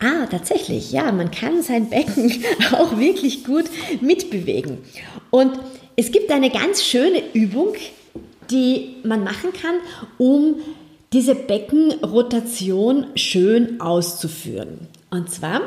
ah, 0.00 0.27
tatsächlich, 0.31 0.93
ja, 0.93 1.11
man 1.11 1.31
kann 1.31 1.62
sein 1.62 1.88
Becken 1.88 2.31
auch 2.73 2.99
wirklich 2.99 3.43
gut 3.43 3.65
mitbewegen. 4.03 4.79
Und 5.31 5.59
es 5.97 6.12
gibt 6.12 6.31
eine 6.31 6.50
ganz 6.50 6.85
schöne 6.85 7.23
Übung, 7.33 7.73
die 8.50 8.97
man 9.03 9.25
machen 9.25 9.50
kann, 9.53 9.77
um 10.19 10.57
diese 11.12 11.35
Beckenrotation 11.35 13.07
schön 13.15 13.81
auszuführen. 13.81 14.88
Und 15.11 15.31
zwar 15.31 15.62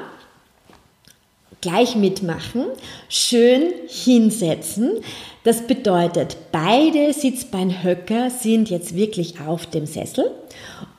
gleich 1.62 1.95
mitmachen, 1.95 2.65
schön 3.10 3.74
hinsetzen. 3.88 5.00
Das 5.43 5.65
bedeutet, 5.67 6.38
beide 6.51 7.13
Sitzbeinhöcker 7.13 8.29
sind 8.29 8.69
jetzt 8.69 8.95
wirklich 8.95 9.39
auf 9.39 9.65
dem 9.67 9.86
Sessel 9.86 10.31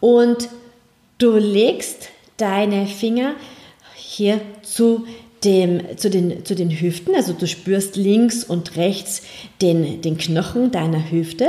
und 0.01 0.49
du 1.19 1.37
legst 1.37 2.09
deine 2.37 2.87
Finger 2.87 3.35
hier 3.95 4.41
zu 4.63 5.05
dem, 5.45 5.97
zu, 5.97 6.09
den, 6.09 6.45
zu 6.45 6.55
den 6.55 6.71
Hüften. 6.71 7.15
Also 7.15 7.33
du 7.33 7.47
spürst 7.47 7.97
links 7.97 8.45
und 8.45 8.77
rechts 8.77 9.23
den, 9.61 10.01
den 10.01 10.17
Knochen 10.17 10.71
deiner 10.71 11.11
Hüfte. 11.11 11.49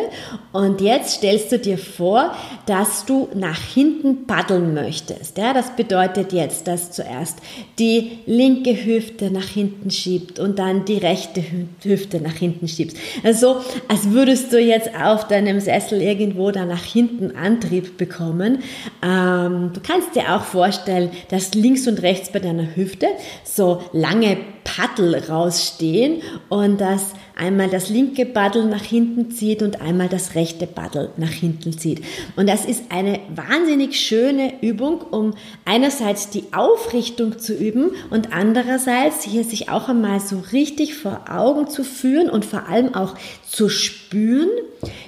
Und 0.51 0.81
jetzt 0.81 1.15
stellst 1.15 1.51
du 1.51 1.59
dir 1.59 1.77
vor, 1.77 2.35
dass 2.65 3.05
du 3.05 3.29
nach 3.35 3.59
hinten 3.59 4.25
paddeln 4.25 4.73
möchtest. 4.73 5.37
Ja, 5.37 5.53
das 5.53 5.75
bedeutet 5.75 6.33
jetzt, 6.33 6.67
dass 6.67 6.91
zuerst 6.91 7.39
die 7.79 8.19
linke 8.25 8.85
Hüfte 8.85 9.29
nach 9.31 9.47
hinten 9.47 9.91
schiebt 9.91 10.39
und 10.39 10.59
dann 10.59 10.85
die 10.85 10.97
rechte 10.97 11.43
Hüfte 11.83 12.19
nach 12.19 12.35
hinten 12.35 12.67
schiebst. 12.67 12.97
Also 13.23 13.57
als 13.87 14.11
würdest 14.11 14.51
du 14.53 14.59
jetzt 14.59 14.89
auf 14.95 15.27
deinem 15.27 15.59
Sessel 15.59 16.01
irgendwo 16.01 16.51
da 16.51 16.65
nach 16.65 16.83
hinten 16.83 17.35
Antrieb 17.35 17.97
bekommen. 17.97 18.59
Ähm, 19.03 19.71
du 19.73 19.79
kannst 19.81 20.15
dir 20.15 20.35
auch 20.35 20.43
vorstellen, 20.43 21.11
dass 21.29 21.53
links 21.53 21.87
und 21.87 22.01
rechts 22.01 22.31
bei 22.31 22.39
deiner 22.39 22.75
Hüfte 22.75 23.07
so 23.43 23.82
lange 23.91 24.37
Paddel 24.63 25.15
rausstehen 25.15 26.21
und 26.49 26.79
dass 26.79 27.13
einmal 27.35 27.69
das 27.69 27.89
linke 27.89 28.25
Paddel 28.25 28.65
nach 28.65 28.83
hinten 28.83 29.31
zieht 29.31 29.61
und 29.61 29.81
einmal 29.81 30.07
das 30.09 30.35
rechte 30.35 30.67
Paddel 30.67 31.09
nach 31.17 31.31
hinten 31.31 31.77
zieht. 31.77 32.03
Und 32.35 32.47
das 32.47 32.65
ist 32.65 32.85
eine 32.89 33.19
wahnsinnig 33.35 33.99
schöne 33.99 34.53
Übung, 34.61 35.01
um 35.01 35.33
einerseits 35.65 36.29
die 36.29 36.45
Aufrichtung 36.53 37.39
zu 37.39 37.53
üben 37.53 37.91
und 38.09 38.33
andererseits 38.33 39.23
hier 39.23 39.43
sich 39.43 39.69
auch 39.69 39.89
einmal 39.89 40.19
so 40.19 40.41
richtig 40.51 40.95
vor 40.95 41.25
Augen 41.29 41.67
zu 41.67 41.83
führen 41.83 42.29
und 42.29 42.45
vor 42.45 42.67
allem 42.67 42.95
auch 42.95 43.15
zu 43.47 43.69
spüren, 43.69 44.49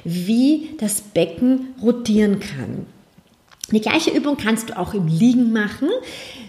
wie 0.03 0.69
das 0.79 1.01
Becken 1.01 1.73
rotieren 1.81 2.39
kann. 2.39 2.85
Die 3.71 3.81
gleiche 3.81 4.11
Übung 4.11 4.37
kannst 4.37 4.69
du 4.69 4.77
auch 4.77 4.93
im 4.93 5.07
Liegen 5.07 5.51
machen. 5.51 5.89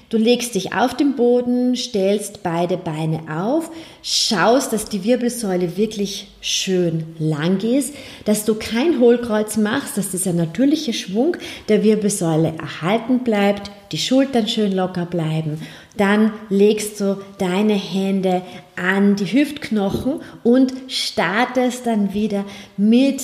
Du 0.08 0.18
legst 0.18 0.54
dich 0.54 0.72
auf 0.72 0.96
den 0.96 1.16
Boden, 1.16 1.74
stellst 1.74 2.44
beide 2.44 2.76
Beine 2.76 3.22
auf, 3.28 3.72
schaust, 4.04 4.72
dass 4.72 4.84
die 4.84 5.02
Wirbelsäule 5.02 5.76
wirklich 5.76 6.28
schön 6.40 7.16
lang 7.18 7.60
ist, 7.60 7.92
dass 8.24 8.44
du 8.44 8.54
kein 8.54 9.00
Hohlkreuz 9.00 9.56
machst, 9.56 9.98
dass 9.98 10.10
dieser 10.10 10.32
natürliche 10.32 10.92
Schwung 10.92 11.36
der 11.68 11.82
Wirbelsäule 11.82 12.54
erhalten 12.56 13.24
bleibt, 13.24 13.72
die 13.90 13.98
Schultern 13.98 14.46
schön 14.46 14.70
locker 14.70 15.06
bleiben. 15.06 15.60
Dann 15.96 16.32
legst 16.50 17.00
du 17.00 17.18
deine 17.38 17.74
Hände 17.74 18.42
an 18.76 19.16
die 19.16 19.26
Hüftknochen 19.26 20.20
und 20.44 20.72
startest 20.86 21.84
dann 21.86 22.14
wieder 22.14 22.44
mit 22.76 23.22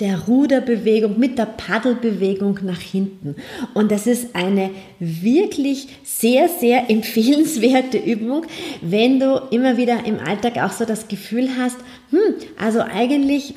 der 0.00 0.26
Ruderbewegung, 0.26 1.18
mit 1.18 1.38
der 1.38 1.46
Paddelbewegung 1.46 2.58
nach 2.62 2.80
hinten. 2.80 3.36
Und 3.74 3.92
das 3.92 4.06
ist 4.06 4.34
eine 4.34 4.70
wirklich 4.98 5.88
sehr, 6.02 6.48
sehr 6.48 6.90
empfehlenswerte 6.90 7.98
Übung, 7.98 8.46
wenn 8.80 9.20
du 9.20 9.40
immer 9.50 9.76
wieder 9.76 10.04
im 10.06 10.18
Alltag 10.18 10.58
auch 10.58 10.72
so 10.72 10.84
das 10.84 11.08
Gefühl 11.08 11.50
hast, 11.58 11.76
hm, 12.10 12.34
also 12.58 12.80
eigentlich 12.80 13.54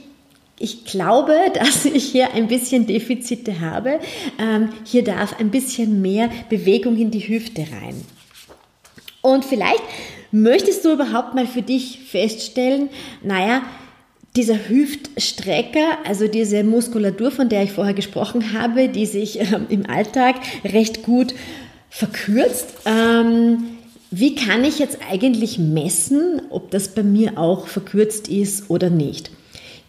ich 0.59 0.85
glaube, 0.85 1.35
dass 1.53 1.85
ich 1.85 2.05
hier 2.05 2.33
ein 2.33 2.47
bisschen 2.47 2.85
Defizite 2.85 3.59
habe. 3.59 3.99
Ähm, 4.39 4.69
hier 4.85 5.03
darf 5.03 5.39
ein 5.39 5.51
bisschen 5.51 6.01
mehr 6.01 6.29
Bewegung 6.49 6.97
in 6.97 7.11
die 7.11 7.27
Hüfte 7.27 7.61
rein. 7.61 8.01
Und 9.21 9.45
vielleicht 9.45 9.83
möchtest 10.31 10.83
du 10.83 10.93
überhaupt 10.93 11.33
mal 11.33 11.47
für 11.47 11.61
dich 11.61 11.99
feststellen, 12.07 12.89
naja, 13.21 13.61
dieser 14.35 14.67
Hüftstrecker, 14.67 15.99
also 16.05 16.27
diese 16.27 16.63
Muskulatur, 16.63 17.31
von 17.31 17.49
der 17.49 17.63
ich 17.63 17.71
vorher 17.71 17.93
gesprochen 17.93 18.53
habe, 18.53 18.89
die 18.89 19.05
sich 19.05 19.39
ähm, 19.39 19.67
im 19.69 19.89
Alltag 19.89 20.35
recht 20.65 21.03
gut 21.03 21.35
verkürzt. 21.89 22.73
Ähm, 22.85 23.63
wie 24.09 24.35
kann 24.35 24.63
ich 24.63 24.79
jetzt 24.79 24.99
eigentlich 25.09 25.59
messen, 25.59 26.41
ob 26.49 26.71
das 26.71 26.89
bei 26.89 27.03
mir 27.03 27.37
auch 27.37 27.67
verkürzt 27.67 28.27
ist 28.27 28.69
oder 28.69 28.89
nicht? 28.89 29.31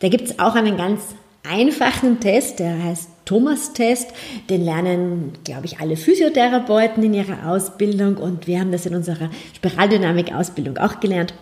Da 0.01 0.09
gibt 0.09 0.29
es 0.29 0.39
auch 0.39 0.55
einen 0.55 0.77
ganz 0.77 1.01
einfachen 1.49 2.21
Test, 2.21 2.59
der 2.59 2.83
heißt 2.85 3.09
Thomas-Test. 3.25 4.11
Den 4.51 4.65
lernen, 4.65 5.33
glaube 5.45 5.67
ich, 5.67 5.79
alle 5.79 5.97
Physiotherapeuten 5.97 7.03
in 7.03 7.15
ihrer 7.15 7.51
Ausbildung 7.51 8.17
und 8.17 8.47
wir 8.47 8.61
haben 8.61 8.73
das 8.73 8.87
in 8.87 8.95
unserer 8.95 9.31
Spiraldynamik-Ausbildung 9.57 10.79
auch 10.79 11.01
gelernt. 11.01 11.35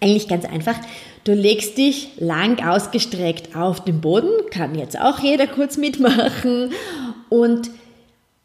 Eigentlich 0.00 0.28
ganz 0.28 0.44
einfach. 0.44 0.76
Du 1.24 1.32
legst 1.32 1.78
dich 1.78 2.10
lang 2.18 2.62
ausgestreckt 2.62 3.56
auf 3.56 3.82
den 3.82 4.02
Boden, 4.02 4.28
kann 4.50 4.74
jetzt 4.74 5.00
auch 5.00 5.20
jeder 5.20 5.46
kurz 5.46 5.78
mitmachen 5.78 6.72
und 7.30 7.70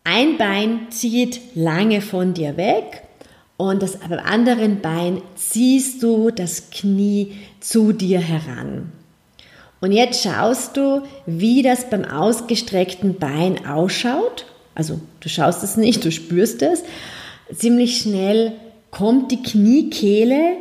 ein 0.06 0.38
Bein 0.38 0.88
zieht 0.90 1.42
lange 1.56 2.00
von 2.00 2.34
dir 2.34 2.56
weg 2.56 3.04
und 3.58 3.84
das 3.84 3.98
beim 3.98 4.20
anderen 4.20 4.80
Bein 4.80 5.22
ziehst 5.36 6.02
du 6.02 6.32
das 6.32 6.70
Knie 6.72 7.34
zu 7.60 7.92
dir 7.92 8.20
heran. 8.20 8.94
Und 9.82 9.92
jetzt 9.92 10.24
schaust 10.24 10.78
du, 10.78 11.02
wie 11.26 11.62
das 11.62 11.90
beim 11.90 12.06
ausgestreckten 12.06 13.16
Bein 13.16 13.66
ausschaut. 13.66 14.46
Also 14.74 15.02
du 15.20 15.28
schaust 15.28 15.64
es 15.64 15.76
nicht, 15.76 16.06
du 16.06 16.12
spürst 16.14 16.62
es. 16.62 16.84
Ziemlich 17.54 17.98
schnell 17.98 18.54
kommt 18.90 19.32
die 19.32 19.44
Kniekehle 19.44 20.56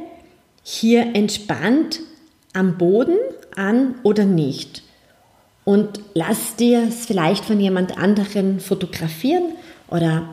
hier 0.65 1.15
entspannt 1.15 2.01
am 2.52 2.78
Boden 2.78 3.17
an 3.55 3.95
oder 4.02 4.25
nicht. 4.25 4.83
Und 5.64 6.00
lass 6.14 6.57
dir 6.57 6.85
es 6.88 7.07
vielleicht 7.07 7.45
von 7.45 7.61
jemand 7.61 7.99
anderen 7.99 8.61
fotografieren 8.61 9.52
oder 9.88 10.28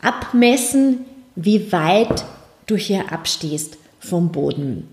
abmessen, 0.00 1.04
wie 1.36 1.72
weit 1.72 2.24
du 2.66 2.76
hier 2.76 3.12
abstehst 3.12 3.76
vom 3.98 4.32
Boden. 4.32 4.88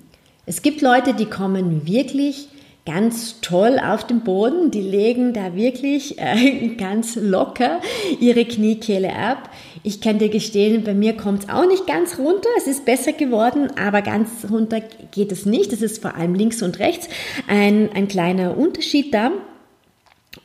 Es 0.46 0.62
gibt 0.62 0.82
Leute, 0.82 1.14
die 1.14 1.26
kommen 1.26 1.88
wirklich 1.88 2.50
ganz 2.88 3.42
toll 3.42 3.80
auf 3.80 4.08
den 4.08 4.22
Boden. 4.22 4.72
Die 4.72 4.82
legen 4.82 5.34
da 5.34 5.56
wirklich 5.56 6.18
äh, 6.20 6.70
ganz 6.78 7.16
locker 7.16 7.82
ihre 8.20 8.46
Kniekehle 8.46 9.14
ab. 9.14 9.50
Ich 9.84 10.00
kann 10.00 10.20
dir 10.20 10.30
gestehen, 10.30 10.84
bei 10.86 10.94
mir 10.94 11.18
kommt 11.18 11.44
es 11.44 11.50
auch 11.50 11.68
nicht 11.68 11.86
ganz 11.86 12.18
runter. 12.18 12.50
Es 12.58 12.66
ist 12.66 12.86
besser 12.86 13.12
geworden, 13.12 13.72
aber 13.78 14.02
ganz 14.02 14.30
runter 14.50 14.82
geht 15.12 15.34
es 15.34 15.46
nicht. 15.46 15.74
Es 15.74 15.82
ist 15.82 16.02
vor 16.02 16.16
allem 16.16 16.34
links 16.34 16.62
und 16.62 16.80
rechts 16.80 17.10
ein, 17.48 17.90
ein 17.94 18.08
kleiner 18.08 18.58
Unterschied 18.58 19.14
da. 19.14 19.32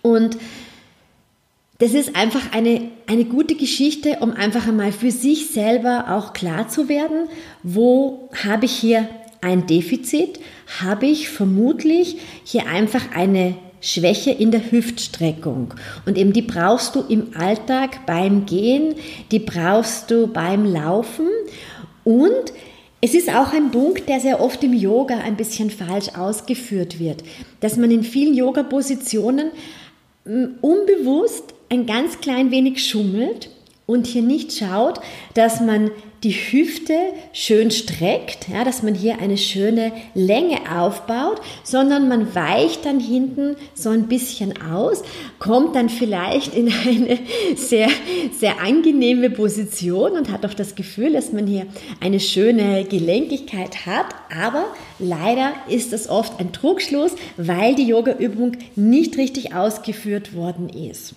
Und 0.03 0.37
das 1.79 1.95
ist 1.95 2.17
einfach 2.17 2.53
eine, 2.53 2.91
eine 3.07 3.25
gute 3.25 3.55
Geschichte, 3.55 4.19
um 4.21 4.33
einfach 4.33 4.67
einmal 4.67 4.91
für 4.91 5.11
sich 5.13 5.51
selber 5.51 6.07
auch 6.11 6.33
klar 6.33 6.69
zu 6.69 6.89
werden, 6.89 7.29
wo 7.63 8.29
habe 8.45 8.67
ich 8.67 8.73
hier 8.73 9.09
ein 9.43 9.67
Defizit, 9.67 10.41
habe 10.81 11.07
ich 11.07 11.29
vermutlich 11.29 12.17
hier 12.45 12.67
einfach 12.67 13.15
eine 13.15 13.55
Schwäche 13.83 14.31
in 14.31 14.53
der 14.53 14.71
Hüftstreckung. 14.71 15.75
Und 16.07 16.17
eben 16.17 16.33
die 16.33 16.43
brauchst 16.43 16.95
du 16.95 17.01
im 17.09 17.37
Alltag 17.37 18.07
beim 18.07 18.47
Gehen, 18.47 18.95
die 19.31 19.41
brauchst 19.41 20.11
du 20.11 20.29
beim 20.29 20.65
Laufen. 20.65 21.27
Und 22.05 22.53
es 23.01 23.15
ist 23.15 23.29
auch 23.29 23.53
ein 23.53 23.73
Punkt, 23.73 24.09
der 24.09 24.21
sehr 24.21 24.41
oft 24.41 24.63
im 24.63 24.73
Yoga 24.73 25.19
ein 25.19 25.37
bisschen 25.37 25.71
falsch 25.71 26.11
ausgeführt 26.17 27.01
wird, 27.01 27.25
dass 27.59 27.77
man 27.77 27.91
in 27.91 28.05
vielen 28.05 28.35
Yoga-Positionen 28.35 29.51
hm, 30.25 30.55
unbewusst 30.61 31.53
ein 31.69 31.87
ganz 31.87 32.21
klein 32.21 32.53
wenig 32.53 32.87
schummelt 32.87 33.51
und 33.87 34.07
hier 34.07 34.23
nicht 34.23 34.53
schaut, 34.53 35.01
dass 35.35 35.61
man 35.61 35.91
die 36.23 36.31
Hüfte 36.31 36.95
schön 37.33 37.73
streckt, 37.73 38.49
ja, 38.49 38.63
dass 38.63 38.85
man 38.85 38.95
hier 38.95 39.19
eine 39.19 39.37
schöne 39.37 39.91
Länge 40.15 40.59
aufbaut, 40.73 41.41
sondern 41.65 42.07
man 42.07 42.33
weicht 42.35 42.85
dann 42.85 43.01
hinten 43.01 43.57
so 43.75 43.91
ein 43.91 44.07
bisschen 44.07 44.55
aus, 44.63 45.03
kommt 45.41 45.75
dann 45.75 45.89
vielleicht 45.89 46.55
in 46.55 46.73
eine 46.87 47.19
sehr, 47.57 47.89
sehr 48.39 48.61
angenehme 48.61 49.31
Position 49.31 50.13
und 50.13 50.31
hat 50.31 50.47
auch 50.47 50.55
das 50.55 50.77
Gefühl, 50.77 51.13
dass 51.13 51.33
man 51.33 51.49
hier 51.49 51.67
eine 52.01 52.21
schöne 52.21 52.85
Gelenkigkeit 52.85 53.85
hat, 53.85 54.07
aber 54.33 54.67
leider 55.01 55.53
ist 55.69 55.93
das 55.93 56.09
oft 56.09 56.39
ein 56.39 56.53
Trugschluss, 56.53 57.17
weil 57.37 57.75
die 57.75 57.89
Yoga-Übung 57.89 58.59
nicht 58.77 59.19
richtig 59.19 59.55
ausgeführt 59.57 60.37
worden 60.37 60.69
ist. 60.69 61.15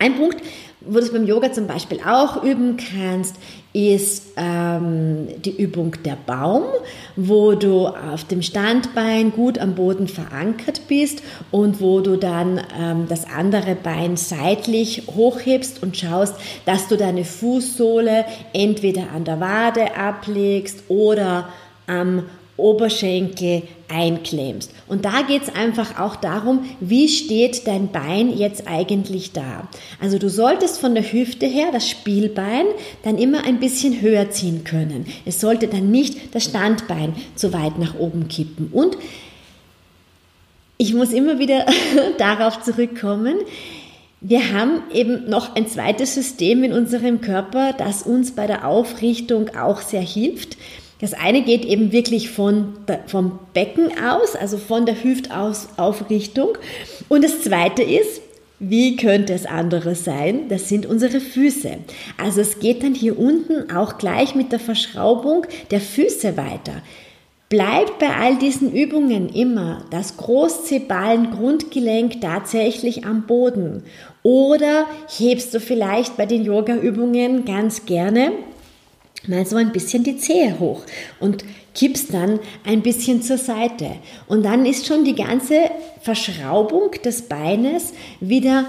Ein 0.00 0.16
Punkt, 0.16 0.40
wo 0.80 0.92
du 0.92 0.98
es 1.00 1.12
beim 1.12 1.26
Yoga 1.26 1.52
zum 1.52 1.66
Beispiel 1.66 1.98
auch 2.06 2.44
üben 2.44 2.76
kannst, 2.76 3.34
ist 3.72 4.28
ähm, 4.36 5.26
die 5.44 5.60
Übung 5.60 5.96
der 6.04 6.16
Baum, 6.24 6.62
wo 7.16 7.54
du 7.54 7.88
auf 7.88 8.22
dem 8.24 8.42
Standbein 8.42 9.32
gut 9.32 9.58
am 9.58 9.74
Boden 9.74 10.06
verankert 10.06 10.82
bist 10.86 11.22
und 11.50 11.80
wo 11.80 12.00
du 12.00 12.16
dann 12.16 12.60
ähm, 12.80 13.06
das 13.08 13.24
andere 13.28 13.74
Bein 13.74 14.16
seitlich 14.16 15.02
hochhebst 15.08 15.82
und 15.82 15.96
schaust, 15.96 16.36
dass 16.64 16.86
du 16.86 16.96
deine 16.96 17.24
Fußsohle 17.24 18.24
entweder 18.52 19.10
an 19.12 19.24
der 19.24 19.40
Wade 19.40 19.96
ablegst 19.96 20.84
oder 20.88 21.48
am 21.88 22.24
Oberschenkel 22.58 23.62
einklemmst. 23.88 24.70
Und 24.86 25.04
da 25.06 25.22
geht 25.22 25.42
es 25.44 25.54
einfach 25.54 25.98
auch 25.98 26.16
darum, 26.16 26.66
wie 26.80 27.08
steht 27.08 27.66
dein 27.66 27.90
Bein 27.90 28.36
jetzt 28.36 28.68
eigentlich 28.68 29.32
da. 29.32 29.68
Also 30.00 30.18
du 30.18 30.28
solltest 30.28 30.78
von 30.78 30.94
der 30.94 31.10
Hüfte 31.10 31.46
her 31.46 31.68
das 31.72 31.88
Spielbein 31.88 32.66
dann 33.02 33.16
immer 33.16 33.44
ein 33.44 33.60
bisschen 33.60 34.02
höher 34.02 34.30
ziehen 34.30 34.64
können. 34.64 35.06
Es 35.24 35.40
sollte 35.40 35.68
dann 35.68 35.90
nicht 35.90 36.34
das 36.34 36.44
Standbein 36.44 37.14
zu 37.34 37.52
weit 37.54 37.78
nach 37.78 37.98
oben 37.98 38.28
kippen. 38.28 38.68
Und 38.72 38.98
ich 40.76 40.92
muss 40.92 41.12
immer 41.12 41.38
wieder 41.38 41.64
darauf 42.18 42.62
zurückkommen, 42.62 43.38
wir 44.20 44.52
haben 44.52 44.82
eben 44.92 45.30
noch 45.30 45.54
ein 45.54 45.68
zweites 45.68 46.14
System 46.14 46.64
in 46.64 46.72
unserem 46.72 47.20
Körper, 47.20 47.72
das 47.72 48.02
uns 48.02 48.32
bei 48.32 48.48
der 48.48 48.66
Aufrichtung 48.66 49.54
auch 49.56 49.80
sehr 49.80 50.00
hilft. 50.00 50.56
Das 51.00 51.14
eine 51.14 51.42
geht 51.42 51.64
eben 51.64 51.92
wirklich 51.92 52.30
von, 52.30 52.74
vom 53.06 53.38
Becken 53.54 53.90
aus, 54.04 54.34
also 54.34 54.58
von 54.58 54.84
der 54.84 55.02
Hüftaufrichtung. 55.02 56.58
Und 57.08 57.22
das 57.22 57.42
zweite 57.42 57.82
ist, 57.82 58.20
wie 58.60 58.96
könnte 58.96 59.32
es 59.32 59.46
anderes 59.46 60.04
sein? 60.04 60.48
Das 60.48 60.68
sind 60.68 60.86
unsere 60.86 61.20
Füße. 61.20 61.74
Also 62.20 62.40
es 62.40 62.58
geht 62.58 62.82
dann 62.82 62.94
hier 62.94 63.16
unten 63.16 63.70
auch 63.70 63.98
gleich 63.98 64.34
mit 64.34 64.50
der 64.50 64.58
Verschraubung 64.58 65.46
der 65.70 65.80
Füße 65.80 66.36
weiter. 66.36 66.82
Bleibt 67.48 68.00
bei 68.00 68.14
all 68.14 68.36
diesen 68.36 68.72
Übungen 68.72 69.28
immer 69.28 69.84
das 69.90 70.16
Großzehballen-Grundgelenk 70.16 72.20
tatsächlich 72.20 73.06
am 73.06 73.26
Boden. 73.26 73.84
Oder 74.22 74.86
hebst 75.16 75.54
du 75.54 75.60
vielleicht 75.60 76.16
bei 76.16 76.26
den 76.26 76.44
Yoga-Übungen 76.44 77.44
ganz 77.44 77.86
gerne 77.86 78.32
mal 79.26 79.46
so 79.46 79.56
ein 79.56 79.72
bisschen 79.72 80.04
die 80.04 80.16
Zehe 80.16 80.58
hoch 80.60 80.82
und 81.18 81.44
kippst 81.74 82.12
dann 82.14 82.38
ein 82.64 82.82
bisschen 82.82 83.22
zur 83.22 83.38
Seite. 83.38 83.90
Und 84.26 84.44
dann 84.44 84.66
ist 84.66 84.86
schon 84.86 85.04
die 85.04 85.14
ganze 85.14 85.70
Verschraubung 86.02 86.92
des 87.04 87.22
Beines 87.22 87.92
wieder 88.20 88.64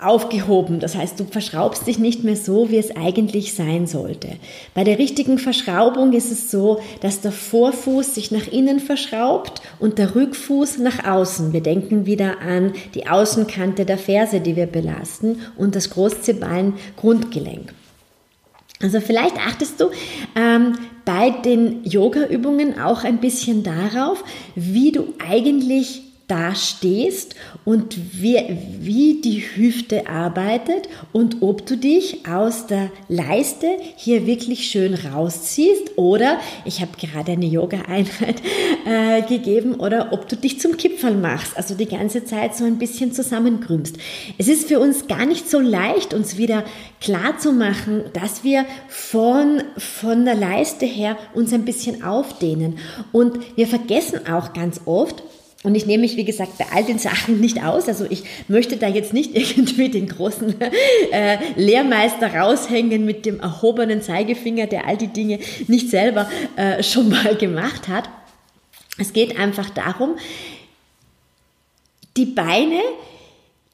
aufgehoben. 0.00 0.80
Das 0.80 0.96
heißt, 0.96 1.20
du 1.20 1.24
verschraubst 1.24 1.86
dich 1.86 1.98
nicht 1.98 2.24
mehr 2.24 2.36
so, 2.36 2.70
wie 2.70 2.78
es 2.78 2.96
eigentlich 2.96 3.54
sein 3.54 3.86
sollte. 3.86 4.28
Bei 4.74 4.84
der 4.84 4.98
richtigen 4.98 5.38
Verschraubung 5.38 6.12
ist 6.12 6.30
es 6.30 6.50
so, 6.50 6.80
dass 7.00 7.20
der 7.20 7.32
Vorfuß 7.32 8.14
sich 8.14 8.30
nach 8.30 8.46
innen 8.48 8.80
verschraubt 8.80 9.60
und 9.78 9.98
der 9.98 10.14
Rückfuß 10.14 10.78
nach 10.78 11.06
außen. 11.06 11.52
Wir 11.52 11.62
denken 11.62 12.06
wieder 12.06 12.40
an 12.40 12.72
die 12.94 13.08
Außenkante 13.08 13.84
der 13.84 13.98
Ferse, 13.98 14.40
die 14.40 14.56
wir 14.56 14.66
belasten 14.66 15.40
und 15.56 15.76
das 15.76 15.90
Großzehbein 15.90 16.74
Grundgelenk. 16.96 17.74
Also 18.82 19.00
vielleicht 19.00 19.36
achtest 19.36 19.80
du 19.80 19.90
ähm, 20.34 20.78
bei 21.04 21.30
den 21.30 21.84
Yoga-Übungen 21.84 22.80
auch 22.80 23.04
ein 23.04 23.18
bisschen 23.18 23.62
darauf, 23.62 24.24
wie 24.54 24.92
du 24.92 25.14
eigentlich 25.18 26.09
da 26.30 26.54
stehst 26.54 27.34
und 27.64 27.96
wie, 28.22 28.36
wie 28.78 29.20
die 29.20 29.40
Hüfte 29.40 30.08
arbeitet 30.08 30.88
und 31.12 31.42
ob 31.42 31.66
du 31.66 31.76
dich 31.76 32.28
aus 32.28 32.68
der 32.68 32.90
Leiste 33.08 33.66
hier 33.96 34.26
wirklich 34.26 34.68
schön 34.68 34.94
rausziehst 34.94 35.98
oder 35.98 36.38
ich 36.64 36.80
habe 36.80 36.92
gerade 37.00 37.32
eine 37.32 37.46
Yoga-Einheit 37.46 38.36
äh, 38.86 39.22
gegeben 39.22 39.74
oder 39.74 40.12
ob 40.12 40.28
du 40.28 40.36
dich 40.36 40.60
zum 40.60 40.76
Kipferl 40.76 41.16
machst, 41.16 41.56
also 41.56 41.74
die 41.74 41.86
ganze 41.86 42.24
Zeit 42.24 42.54
so 42.54 42.64
ein 42.64 42.78
bisschen 42.78 43.12
zusammenkrümmst. 43.12 43.96
Es 44.38 44.46
ist 44.46 44.68
für 44.68 44.78
uns 44.78 45.08
gar 45.08 45.26
nicht 45.26 45.50
so 45.50 45.58
leicht, 45.58 46.14
uns 46.14 46.36
wieder 46.36 46.64
klar 47.00 47.38
zu 47.38 47.52
machen, 47.52 48.04
dass 48.12 48.44
wir 48.44 48.66
von, 48.88 49.64
von 49.76 50.24
der 50.24 50.36
Leiste 50.36 50.86
her 50.86 51.16
uns 51.34 51.52
ein 51.52 51.64
bisschen 51.64 52.04
aufdehnen 52.04 52.78
und 53.10 53.56
wir 53.56 53.66
vergessen 53.66 54.28
auch 54.28 54.52
ganz 54.52 54.82
oft, 54.84 55.24
und 55.62 55.74
ich 55.74 55.84
nehme 55.84 56.02
mich, 56.02 56.16
wie 56.16 56.24
gesagt, 56.24 56.56
bei 56.56 56.64
all 56.74 56.84
den 56.84 56.98
Sachen 56.98 57.38
nicht 57.38 57.62
aus. 57.62 57.86
Also 57.86 58.06
ich 58.08 58.24
möchte 58.48 58.78
da 58.78 58.88
jetzt 58.88 59.12
nicht 59.12 59.34
irgendwie 59.36 59.90
den 59.90 60.08
großen 60.08 60.54
äh, 61.12 61.38
Lehrmeister 61.56 62.34
raushängen 62.34 63.04
mit 63.04 63.26
dem 63.26 63.40
erhobenen 63.40 64.00
Zeigefinger, 64.00 64.66
der 64.66 64.86
all 64.86 64.96
die 64.96 65.08
Dinge 65.08 65.38
nicht 65.66 65.90
selber 65.90 66.30
äh, 66.56 66.82
schon 66.82 67.10
mal 67.10 67.36
gemacht 67.36 67.88
hat. 67.88 68.08
Es 68.96 69.12
geht 69.12 69.38
einfach 69.38 69.68
darum, 69.70 70.16
die 72.16 72.26
Beine 72.26 72.80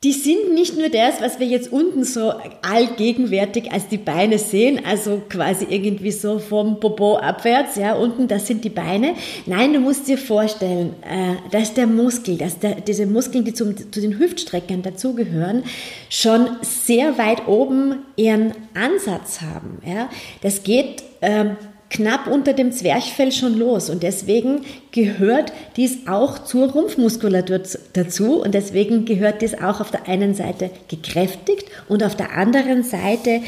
die 0.05 0.13
sind 0.13 0.53
nicht 0.53 0.77
nur 0.77 0.91
das, 0.91 1.23
was 1.23 1.41
wir 1.41 1.47
jetzt 1.47 1.73
unten 1.73 2.05
so 2.05 2.35
allgegenwärtig 2.61 3.73
als 3.73 3.89
die 3.89 3.97
Beine 3.97 4.39
sehen, 4.39 4.81
also 4.85 5.23
quasi 5.29 5.67
irgendwie 5.71 6.13
so 6.13 6.39
vom 6.39 6.79
Popo 6.81 7.17
abwärts, 7.17 7.77
ja, 7.77 7.95
unten, 7.95 8.29
das 8.29 8.47
sind 8.47 8.63
die 8.63 8.71
Beine. 8.71 9.15
Nein, 9.47 9.73
du 9.73 9.81
musst 9.81 10.07
dir 10.07 10.19
vorstellen, 10.19 10.95
äh, 11.03 11.37
dass 11.51 11.73
der 11.73 11.87
Muskel, 11.87 12.37
dass 12.37 12.59
der, 12.59 12.83
diese 12.83 13.07
Muskeln, 13.07 13.45
die 13.45 13.55
zum, 13.55 13.75
zu 13.75 14.01
den 14.01 14.19
Hüftstreckern 14.19 14.83
dazugehören, 14.83 15.65
schon 16.11 16.47
sehr 16.61 17.17
weit 17.17 17.49
oben 17.49 18.05
ihren 18.17 18.53
Ansatz 18.75 19.41
haben, 19.41 19.79
ja. 19.85 20.11
Das 20.43 20.63
geht, 20.63 21.03
ähm, 21.23 21.57
knapp 21.91 22.27
unter 22.27 22.53
dem 22.53 22.73
Zwerchfell 22.73 23.33
schon 23.33 23.57
los 23.59 23.91
und 23.91 24.03
deswegen 24.03 24.63
gehört 24.91 25.53
dies 25.77 26.07
auch 26.07 26.41
zur 26.41 26.71
Rumpfmuskulatur 26.71 27.61
dazu 27.93 28.43
und 28.43 28.55
deswegen 28.55 29.05
gehört 29.05 29.43
dies 29.43 29.55
auch 29.55 29.81
auf 29.81 29.91
der 29.91 30.09
einen 30.09 30.35
Seite 30.35 30.71
gekräftigt 30.89 31.67
und 31.89 32.03
auf 32.03 32.17
der 32.17 32.33
anderen 32.37 32.83
Seite 32.83 33.41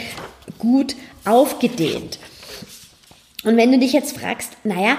gut 0.59 0.95
aufgedehnt. 1.25 2.19
Und 3.45 3.57
wenn 3.57 3.73
du 3.73 3.79
dich 3.79 3.93
jetzt 3.93 4.19
fragst, 4.19 4.53
naja, 4.65 4.99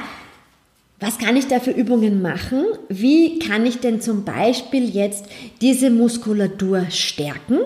was 1.00 1.18
kann 1.18 1.38
ich 1.38 1.48
da 1.48 1.62
für 1.62 1.72
Übungen 1.72 2.22
machen? 2.22 2.66
Wie 2.90 3.40
kann 3.40 3.66
ich 3.66 3.80
denn 3.80 4.02
zum 4.02 4.26
Beispiel 4.26 4.90
jetzt 4.90 5.26
diese 5.62 5.90
Muskulatur 5.90 6.88
stärken? 6.90 7.60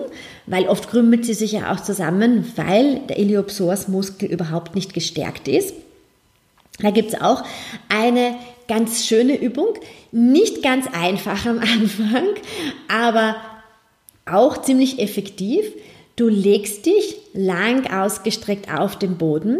Weil 0.46 0.68
oft 0.68 0.88
krümmelt 0.88 1.24
sie 1.24 1.34
sich 1.34 1.52
ja 1.52 1.72
auch 1.72 1.80
zusammen, 1.80 2.52
weil 2.56 3.00
der 3.08 3.18
Iliopsoas-Muskel 3.18 4.30
überhaupt 4.30 4.74
nicht 4.74 4.92
gestärkt 4.92 5.48
ist. 5.48 5.74
Da 6.80 6.90
gibt 6.90 7.14
es 7.14 7.20
auch 7.20 7.44
eine 7.88 8.36
ganz 8.68 9.06
schöne 9.06 9.40
Übung, 9.40 9.68
nicht 10.12 10.62
ganz 10.62 10.86
einfach 10.92 11.46
am 11.46 11.58
Anfang, 11.58 12.26
aber 12.88 13.36
auch 14.26 14.60
ziemlich 14.62 14.98
effektiv. 14.98 15.64
Du 16.16 16.28
legst 16.28 16.86
dich 16.86 17.16
lang 17.32 17.90
ausgestreckt 17.90 18.72
auf 18.72 18.98
den 18.98 19.16
Boden, 19.16 19.58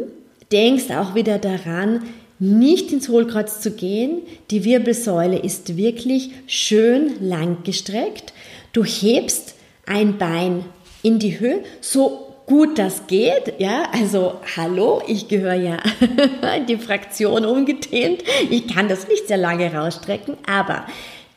denkst 0.53 0.91
auch 0.91 1.15
wieder 1.15 1.39
daran, 1.39 2.03
nicht 2.39 2.93
ins 2.93 3.09
Hohlkreuz 3.09 3.61
zu 3.61 3.73
gehen. 3.73 4.23
Die 4.51 4.65
Wirbelsäule 4.65 5.39
ist 5.39 5.77
wirklich 5.77 6.31
schön 6.47 7.15
lang 7.21 7.59
gestreckt. 7.65 8.33
Du 8.73 8.85
hebst 8.85 9.55
ein 9.87 10.19
Bein 10.19 10.65
in 11.05 11.21
die 11.21 11.39
Höhe, 11.39 11.63
so 11.81 12.35
gut 12.47 12.79
das 12.79 13.07
geht. 13.07 13.55
Ja, 13.59 13.85
also 13.93 14.41
hallo, 14.57 15.03
ich 15.07 15.29
gehöre 15.29 15.55
ja 15.55 15.77
die 16.69 16.79
Fraktion 16.79 17.45
umgedehnt. 17.45 18.23
Ich 18.51 18.67
kann 18.67 18.89
das 18.89 19.07
nicht 19.07 19.29
sehr 19.29 19.37
lange 19.37 19.73
rausstrecken, 19.73 20.37
aber 20.47 20.87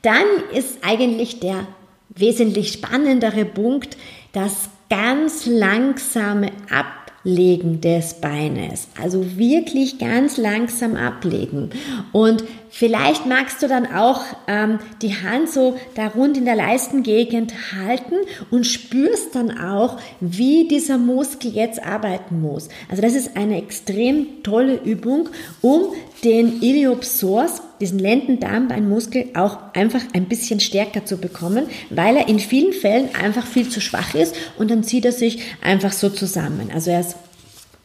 dann 0.02 0.26
ist 0.56 0.80
eigentlich 0.82 1.40
der 1.40 1.68
wesentlich 2.10 2.72
spannendere 2.72 3.46
Punkt 3.46 3.98
das 4.32 4.70
ganz 4.90 5.46
langsame 5.46 6.48
Ab 6.72 7.08
Ablegen 7.28 7.82
des 7.82 8.22
Beines. 8.22 8.88
Also 9.02 9.38
wirklich 9.38 10.00
ganz 10.00 10.38
langsam 10.38 10.96
ablegen. 10.96 11.72
Und 12.14 12.46
vielleicht 12.70 13.26
magst 13.26 13.62
du 13.62 13.68
dann 13.68 13.92
auch 13.94 14.22
ähm, 14.48 14.80
die 15.02 15.16
Hand 15.16 15.50
so 15.50 15.78
da 15.96 16.08
rund 16.08 16.38
in 16.38 16.46
der 16.46 16.56
Leistengegend 16.56 17.54
halten 17.76 18.16
und 18.52 18.66
spürst 18.66 19.36
dann 19.36 19.58
auch, 19.60 19.98
wie 20.20 20.68
dieser 20.68 20.98
Muskel 20.98 21.52
jetzt 21.52 21.84
arbeiten 21.84 22.42
muss. 22.42 22.70
Also 22.90 23.02
das 23.02 23.16
ist 23.16 23.36
eine 23.36 23.58
extrem 23.58 24.44
tolle 24.44 24.76
Übung, 24.76 25.30
um 25.62 25.94
den 26.24 26.62
Iliopsoas, 26.62 27.62
diesen 27.80 28.00
Lendendarmbeinmuskel, 28.00 29.30
auch 29.36 29.58
einfach 29.74 30.02
ein 30.14 30.26
bisschen 30.26 30.60
stärker 30.60 31.06
zu 31.06 31.18
bekommen, 31.18 31.68
weil 31.90 32.18
er 32.18 32.28
in 32.28 32.40
vielen 32.40 32.74
Fällen 32.74 33.10
einfach 33.16 33.46
viel 33.46 33.70
zu 33.70 33.82
schwach 33.82 34.16
ist 34.16 34.36
und 34.58 34.72
dann 34.72 34.84
zieht 34.84 35.06
er 35.06 35.12
sich 35.12 35.40
einfach 35.62 35.92
so 35.92 36.10
zusammen. 36.10 36.72
Also 36.74 36.90
er 36.92 37.02
ist 37.02 37.16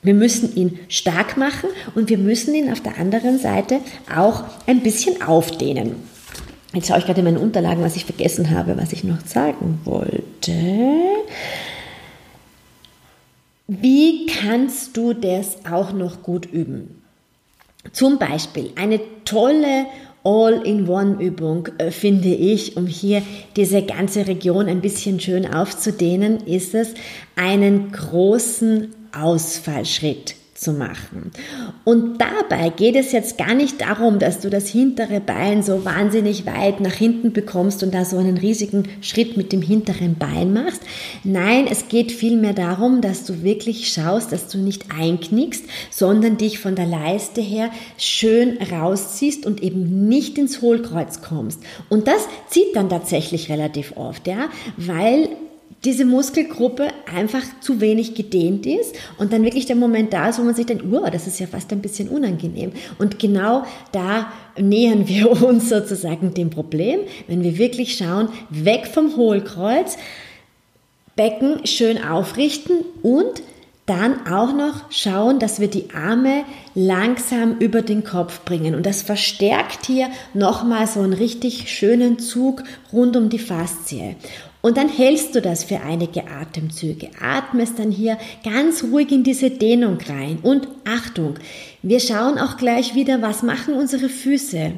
wir 0.02 0.14
müssen 0.14 0.54
ihn 0.56 0.78
stark 0.88 1.36
machen 1.36 1.70
und 1.94 2.10
wir 2.10 2.18
müssen 2.18 2.54
ihn 2.54 2.70
auf 2.72 2.80
der 2.80 2.98
anderen 2.98 3.38
Seite 3.38 3.80
auch 4.14 4.44
ein 4.66 4.80
bisschen 4.80 5.22
aufdehnen. 5.22 5.94
Jetzt 6.74 6.88
schaue 6.88 6.98
ich 6.98 7.06
gerade 7.06 7.20
in 7.20 7.24
meinen 7.24 7.36
Unterlagen, 7.36 7.82
was 7.82 7.96
ich 7.96 8.04
vergessen 8.04 8.50
habe, 8.50 8.76
was 8.76 8.92
ich 8.92 9.04
noch 9.04 9.20
sagen 9.24 9.80
wollte. 9.84 10.52
Wie 13.68 14.26
kannst 14.26 14.96
du 14.96 15.12
das 15.12 15.64
auch 15.70 15.92
noch 15.92 16.22
gut 16.22 16.46
üben? 16.46 17.02
Zum 17.92 18.18
Beispiel 18.18 18.72
eine 18.76 19.00
tolle 19.24 19.86
All-in-One-Übung, 20.24 21.68
äh, 21.78 21.90
finde 21.90 22.28
ich, 22.28 22.76
um 22.76 22.86
hier 22.86 23.22
diese 23.56 23.82
ganze 23.82 24.26
Region 24.26 24.66
ein 24.66 24.80
bisschen 24.80 25.20
schön 25.20 25.46
aufzudehnen, 25.46 26.38
ist 26.46 26.74
es, 26.74 26.94
einen 27.36 27.92
großen 27.92 28.94
Ausfallschritt 29.12 30.36
zu 30.62 30.72
machen. 30.72 31.32
Und 31.84 32.20
dabei 32.20 32.70
geht 32.70 32.96
es 32.96 33.12
jetzt 33.12 33.36
gar 33.36 33.54
nicht 33.54 33.80
darum, 33.80 34.18
dass 34.18 34.40
du 34.40 34.48
das 34.48 34.68
hintere 34.68 35.20
Bein 35.20 35.62
so 35.62 35.84
wahnsinnig 35.84 36.46
weit 36.46 36.80
nach 36.80 36.92
hinten 36.92 37.32
bekommst 37.32 37.82
und 37.82 37.92
da 37.92 38.04
so 38.04 38.18
einen 38.18 38.38
riesigen 38.38 38.84
Schritt 39.00 39.36
mit 39.36 39.52
dem 39.52 39.62
hinteren 39.62 40.16
Bein 40.16 40.52
machst. 40.52 40.82
Nein, 41.24 41.66
es 41.70 41.88
geht 41.88 42.12
vielmehr 42.12 42.54
darum, 42.54 43.00
dass 43.00 43.24
du 43.24 43.42
wirklich 43.42 43.92
schaust, 43.92 44.32
dass 44.32 44.48
du 44.48 44.58
nicht 44.58 44.86
einknickst, 44.96 45.64
sondern 45.90 46.36
dich 46.36 46.58
von 46.58 46.76
der 46.76 46.86
Leiste 46.86 47.40
her 47.40 47.70
schön 47.98 48.58
rausziehst 48.58 49.44
und 49.44 49.62
eben 49.62 50.08
nicht 50.08 50.38
ins 50.38 50.62
Hohlkreuz 50.62 51.20
kommst. 51.22 51.60
Und 51.88 52.06
das 52.06 52.28
zieht 52.48 52.76
dann 52.76 52.88
tatsächlich 52.88 53.50
relativ 53.50 53.96
oft, 53.96 54.26
ja, 54.26 54.48
weil 54.76 55.28
diese 55.84 56.04
Muskelgruppe 56.04 56.88
einfach 57.12 57.42
zu 57.60 57.80
wenig 57.80 58.14
gedehnt 58.14 58.66
ist 58.66 58.94
und 59.18 59.32
dann 59.32 59.42
wirklich 59.42 59.66
der 59.66 59.76
Moment 59.76 60.12
da 60.12 60.28
ist, 60.28 60.38
wo 60.38 60.42
man 60.44 60.54
sich 60.54 60.66
denkt, 60.66 60.84
oh, 60.90 61.08
das 61.10 61.26
ist 61.26 61.40
ja 61.40 61.46
fast 61.46 61.72
ein 61.72 61.82
bisschen 61.82 62.08
unangenehm. 62.08 62.72
Und 62.98 63.18
genau 63.18 63.64
da 63.90 64.32
nähern 64.56 65.08
wir 65.08 65.42
uns 65.42 65.68
sozusagen 65.68 66.34
dem 66.34 66.50
Problem, 66.50 67.00
wenn 67.26 67.42
wir 67.42 67.58
wirklich 67.58 67.96
schauen, 67.96 68.28
weg 68.50 68.86
vom 68.86 69.16
Hohlkreuz, 69.16 69.96
Becken 71.14 71.66
schön 71.66 72.02
aufrichten 72.02 72.78
und 73.02 73.42
dann 73.84 74.26
auch 74.26 74.54
noch 74.54 74.90
schauen, 74.90 75.38
dass 75.38 75.60
wir 75.60 75.68
die 75.68 75.90
Arme 75.92 76.44
langsam 76.74 77.58
über 77.58 77.82
den 77.82 78.04
Kopf 78.04 78.40
bringen. 78.44 78.74
Und 78.74 78.86
das 78.86 79.02
verstärkt 79.02 79.86
hier 79.86 80.08
nochmal 80.32 80.86
so 80.86 81.00
einen 81.00 81.12
richtig 81.12 81.68
schönen 81.68 82.18
Zug 82.18 82.62
rund 82.92 83.16
um 83.16 83.28
die 83.28 83.40
Faszie. 83.40 84.16
Und 84.62 84.76
dann 84.76 84.88
hältst 84.88 85.34
du 85.34 85.42
das 85.42 85.64
für 85.64 85.80
einige 85.80 86.28
Atemzüge. 86.28 87.10
Atmest 87.20 87.80
dann 87.80 87.90
hier 87.90 88.16
ganz 88.44 88.84
ruhig 88.84 89.10
in 89.10 89.24
diese 89.24 89.50
Dehnung 89.50 89.98
rein. 90.08 90.38
Und 90.40 90.68
Achtung, 90.84 91.34
wir 91.82 91.98
schauen 91.98 92.38
auch 92.38 92.56
gleich 92.56 92.94
wieder, 92.94 93.20
was 93.20 93.42
machen 93.42 93.74
unsere 93.74 94.08
Füße. 94.08 94.72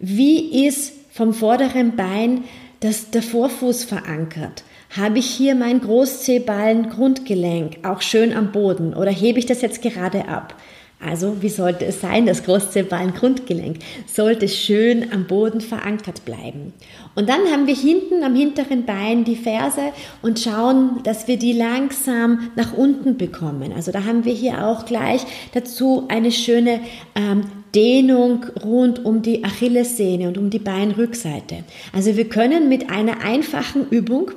Wie 0.00 0.66
ist 0.66 0.92
vom 1.12 1.32
vorderen 1.32 1.94
Bein 1.94 2.42
das, 2.80 3.10
der 3.10 3.22
Vorfuß 3.22 3.84
verankert? 3.84 4.64
Habe 4.96 5.20
ich 5.20 5.26
hier 5.26 5.54
mein 5.54 5.80
Großzehballen 5.80 6.90
Grundgelenk 6.90 7.78
auch 7.84 8.02
schön 8.02 8.32
am 8.32 8.50
Boden 8.50 8.94
oder 8.94 9.10
hebe 9.12 9.38
ich 9.38 9.46
das 9.46 9.62
jetzt 9.62 9.80
gerade 9.80 10.28
ab? 10.28 10.56
Also, 11.04 11.42
wie 11.42 11.48
sollte 11.48 11.84
es 11.84 12.00
sein? 12.00 12.26
Das 12.26 12.44
Großzehballen-Grundgelenk 12.44 13.78
sollte 14.06 14.48
schön 14.48 15.12
am 15.12 15.26
Boden 15.26 15.60
verankert 15.60 16.24
bleiben. 16.24 16.72
Und 17.14 17.28
dann 17.28 17.40
haben 17.52 17.66
wir 17.66 17.76
hinten 17.76 18.22
am 18.22 18.34
hinteren 18.34 18.84
Bein 18.86 19.24
die 19.24 19.36
Ferse 19.36 19.92
und 20.22 20.40
schauen, 20.40 21.00
dass 21.04 21.28
wir 21.28 21.36
die 21.36 21.52
langsam 21.52 22.50
nach 22.56 22.72
unten 22.72 23.16
bekommen. 23.16 23.72
Also 23.74 23.92
da 23.92 24.04
haben 24.04 24.24
wir 24.24 24.32
hier 24.32 24.66
auch 24.66 24.86
gleich 24.86 25.22
dazu 25.52 26.04
eine 26.08 26.32
schöne 26.32 26.80
ähm, 27.14 27.42
Dehnung 27.74 28.46
rund 28.64 29.04
um 29.04 29.22
die 29.22 29.44
Achillessehne 29.44 30.28
und 30.28 30.38
um 30.38 30.50
die 30.50 30.58
Beinrückseite. 30.58 31.64
Also 31.92 32.16
wir 32.16 32.28
können 32.28 32.68
mit 32.68 32.90
einer 32.90 33.20
einfachen 33.20 33.88
Übung 33.90 34.30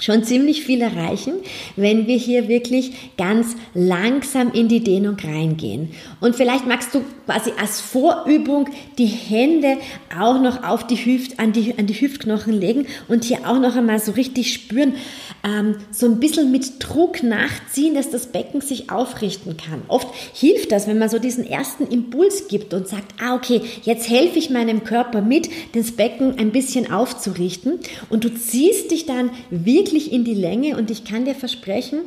schon 0.00 0.24
ziemlich 0.24 0.64
viel 0.64 0.80
erreichen, 0.80 1.34
wenn 1.76 2.06
wir 2.06 2.16
hier 2.16 2.48
wirklich 2.48 2.92
ganz 3.16 3.56
langsam 3.74 4.52
in 4.52 4.68
die 4.68 4.82
Dehnung 4.82 5.16
reingehen. 5.22 5.90
Und 6.20 6.36
vielleicht 6.36 6.66
magst 6.66 6.94
du 6.94 7.04
quasi 7.26 7.52
als 7.60 7.80
Vorübung 7.80 8.68
die 8.98 9.06
Hände 9.06 9.76
auch 10.18 10.40
noch 10.40 10.64
auf 10.64 10.86
die 10.86 10.96
Hüft, 10.96 11.38
an 11.38 11.52
die, 11.52 11.78
an 11.78 11.86
die 11.86 12.00
Hüftknochen 12.00 12.52
legen 12.52 12.86
und 13.08 13.24
hier 13.24 13.48
auch 13.48 13.60
noch 13.60 13.76
einmal 13.76 14.00
so 14.00 14.12
richtig 14.12 14.52
spüren, 14.52 14.94
ähm, 15.42 15.76
so 15.90 16.06
ein 16.06 16.20
bisschen 16.20 16.50
mit 16.50 16.74
Druck 16.78 17.22
nachziehen, 17.22 17.94
dass 17.94 18.10
das 18.10 18.26
Becken 18.26 18.60
sich 18.60 18.90
aufrichten 18.90 19.56
kann. 19.56 19.82
Oft 19.88 20.08
hilft 20.34 20.72
das, 20.72 20.86
wenn 20.86 20.98
man 20.98 21.08
so 21.08 21.18
diesen 21.18 21.46
ersten 21.46 21.86
Impuls 21.86 22.48
gibt 22.48 22.74
und 22.74 22.88
sagt, 22.88 23.14
ah, 23.20 23.34
okay, 23.34 23.62
jetzt 23.82 24.08
helfe 24.08 24.38
ich 24.38 24.50
meinem 24.50 24.84
Körper 24.84 25.22
mit, 25.22 25.48
das 25.74 25.92
Becken 25.92 26.38
ein 26.38 26.52
bisschen 26.52 26.90
aufzurichten 26.90 27.80
und 28.08 28.24
du 28.24 28.34
ziehst 28.34 28.90
dich 28.90 29.06
dann 29.06 29.30
wirklich 29.50 30.12
in 30.12 30.24
die 30.24 30.34
Länge 30.34 30.76
und 30.76 30.90
ich 30.90 31.04
kann 31.04 31.24
dir 31.24 31.34
versprechen, 31.34 32.00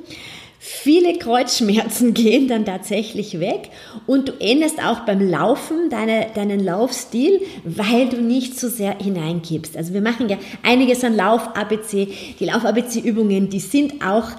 Viele 0.65 1.17
Kreuzschmerzen 1.17 2.13
gehen 2.13 2.47
dann 2.47 2.63
tatsächlich 2.63 3.41
weg 3.41 3.69
und 4.07 4.29
du 4.29 4.31
änderst 4.39 4.81
auch 4.81 5.01
beim 5.01 5.19
Laufen 5.19 5.89
deine, 5.89 6.27
deinen 6.35 6.63
Laufstil, 6.63 7.41
weil 7.65 8.07
du 8.07 8.21
nicht 8.21 8.57
so 8.57 8.69
sehr 8.69 8.97
hineingibst. 8.97 9.75
Also 9.75 9.93
wir 9.93 9.99
machen 9.99 10.29
ja 10.29 10.37
einiges 10.63 11.03
an 11.03 11.17
Lauf-ABC. 11.17 12.07
Die 12.39 12.45
Lauf-ABC-Übungen, 12.45 13.49
die 13.49 13.59
sind 13.59 14.05
auch 14.05 14.29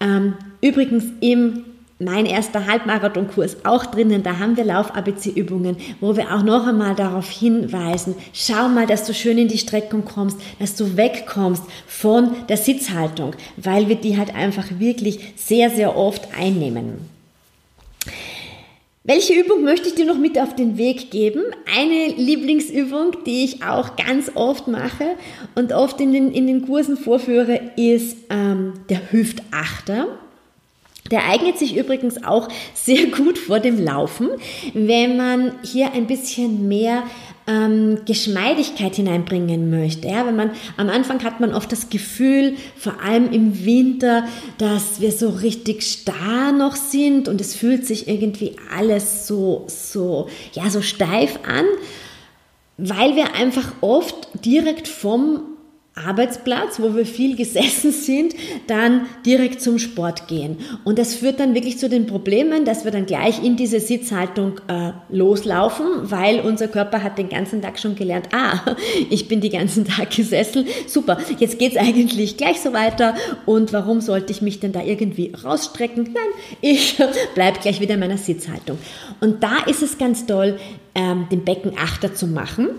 ähm, 0.00 0.38
übrigens 0.62 1.04
im 1.20 1.66
mein 1.98 2.26
erster 2.26 2.66
Halbmarathonkurs 2.66 3.64
auch 3.64 3.86
drinnen. 3.86 4.22
Da 4.22 4.38
haben 4.38 4.56
wir 4.56 4.64
Lauf-ABC-Übungen, 4.64 5.76
wo 6.00 6.16
wir 6.16 6.34
auch 6.34 6.42
noch 6.42 6.66
einmal 6.66 6.94
darauf 6.94 7.28
hinweisen, 7.30 8.16
schau 8.32 8.68
mal, 8.68 8.86
dass 8.86 9.04
du 9.04 9.14
schön 9.14 9.38
in 9.38 9.48
die 9.48 9.58
Streckung 9.58 10.04
kommst, 10.04 10.38
dass 10.58 10.74
du 10.76 10.96
wegkommst 10.96 11.62
von 11.86 12.34
der 12.48 12.56
Sitzhaltung, 12.56 13.34
weil 13.56 13.88
wir 13.88 13.96
die 13.96 14.18
halt 14.18 14.34
einfach 14.34 14.66
wirklich 14.78 15.34
sehr, 15.36 15.70
sehr 15.70 15.96
oft 15.96 16.28
einnehmen. 16.38 17.14
Welche 19.06 19.34
Übung 19.34 19.64
möchte 19.64 19.88
ich 19.88 19.94
dir 19.94 20.06
noch 20.06 20.16
mit 20.16 20.38
auf 20.38 20.56
den 20.56 20.78
Weg 20.78 21.10
geben? 21.10 21.42
Eine 21.76 22.14
Lieblingsübung, 22.16 23.18
die 23.26 23.44
ich 23.44 23.62
auch 23.62 23.96
ganz 23.96 24.32
oft 24.34 24.66
mache 24.66 25.16
und 25.54 25.74
oft 25.74 26.00
in 26.00 26.14
den, 26.14 26.32
in 26.32 26.46
den 26.46 26.66
Kursen 26.66 26.96
vorführe, 26.96 27.60
ist 27.76 28.16
ähm, 28.30 28.72
der 28.88 29.12
Hüftachter. 29.12 30.06
Der 31.10 31.28
eignet 31.28 31.58
sich 31.58 31.76
übrigens 31.76 32.24
auch 32.24 32.48
sehr 32.72 33.06
gut 33.06 33.36
vor 33.36 33.60
dem 33.60 33.78
Laufen, 33.82 34.30
wenn 34.72 35.18
man 35.18 35.52
hier 35.62 35.92
ein 35.92 36.06
bisschen 36.06 36.66
mehr 36.66 37.02
ähm, 37.46 38.00
Geschmeidigkeit 38.06 38.96
hineinbringen 38.96 39.68
möchte. 39.68 40.08
Ja, 40.08 40.26
wenn 40.26 40.36
man 40.36 40.52
am 40.78 40.88
Anfang 40.88 41.22
hat 41.22 41.40
man 41.40 41.52
oft 41.52 41.70
das 41.70 41.90
Gefühl, 41.90 42.56
vor 42.76 43.02
allem 43.02 43.30
im 43.32 43.66
Winter, 43.66 44.26
dass 44.56 45.02
wir 45.02 45.12
so 45.12 45.28
richtig 45.28 45.82
starr 45.82 46.52
noch 46.52 46.74
sind 46.74 47.28
und 47.28 47.38
es 47.38 47.54
fühlt 47.54 47.86
sich 47.86 48.08
irgendwie 48.08 48.56
alles 48.74 49.26
so 49.26 49.64
so 49.68 50.28
ja 50.52 50.70
so 50.70 50.80
steif 50.80 51.38
an, 51.46 51.66
weil 52.78 53.14
wir 53.14 53.34
einfach 53.34 53.72
oft 53.82 54.28
direkt 54.42 54.88
vom 54.88 55.42
Arbeitsplatz, 55.94 56.80
wo 56.80 56.96
wir 56.96 57.06
viel 57.06 57.36
gesessen 57.36 57.92
sind, 57.92 58.34
dann 58.66 59.06
direkt 59.24 59.60
zum 59.60 59.78
Sport 59.78 60.26
gehen. 60.26 60.58
Und 60.82 60.98
das 60.98 61.14
führt 61.14 61.38
dann 61.38 61.54
wirklich 61.54 61.78
zu 61.78 61.88
den 61.88 62.06
Problemen, 62.06 62.64
dass 62.64 62.84
wir 62.84 62.90
dann 62.90 63.06
gleich 63.06 63.42
in 63.44 63.56
diese 63.56 63.78
Sitzhaltung 63.78 64.60
äh, 64.66 64.90
loslaufen, 65.08 65.86
weil 66.02 66.40
unser 66.40 66.66
Körper 66.66 67.02
hat 67.02 67.16
den 67.16 67.28
ganzen 67.28 67.62
Tag 67.62 67.78
schon 67.78 67.94
gelernt, 67.94 68.28
ah, 68.32 68.74
ich 69.10 69.28
bin 69.28 69.40
den 69.40 69.52
ganzen 69.52 69.84
Tag 69.84 70.10
gesessen, 70.10 70.66
super, 70.88 71.18
jetzt 71.38 71.60
geht's 71.60 71.76
eigentlich 71.76 72.36
gleich 72.36 72.60
so 72.60 72.72
weiter 72.72 73.14
und 73.46 73.72
warum 73.72 74.00
sollte 74.00 74.32
ich 74.32 74.42
mich 74.42 74.58
denn 74.58 74.72
da 74.72 74.82
irgendwie 74.82 75.32
rausstrecken? 75.44 76.10
Nein, 76.12 76.58
ich 76.60 76.96
bleib 77.34 77.62
gleich 77.62 77.80
wieder 77.80 77.94
in 77.94 78.00
meiner 78.00 78.18
Sitzhaltung. 78.18 78.78
Und 79.20 79.44
da 79.44 79.58
ist 79.66 79.82
es 79.82 79.96
ganz 79.96 80.26
toll, 80.26 80.58
ähm, 80.96 81.26
den 81.30 81.44
Beckenachter 81.44 82.14
zu 82.14 82.26
machen 82.26 82.70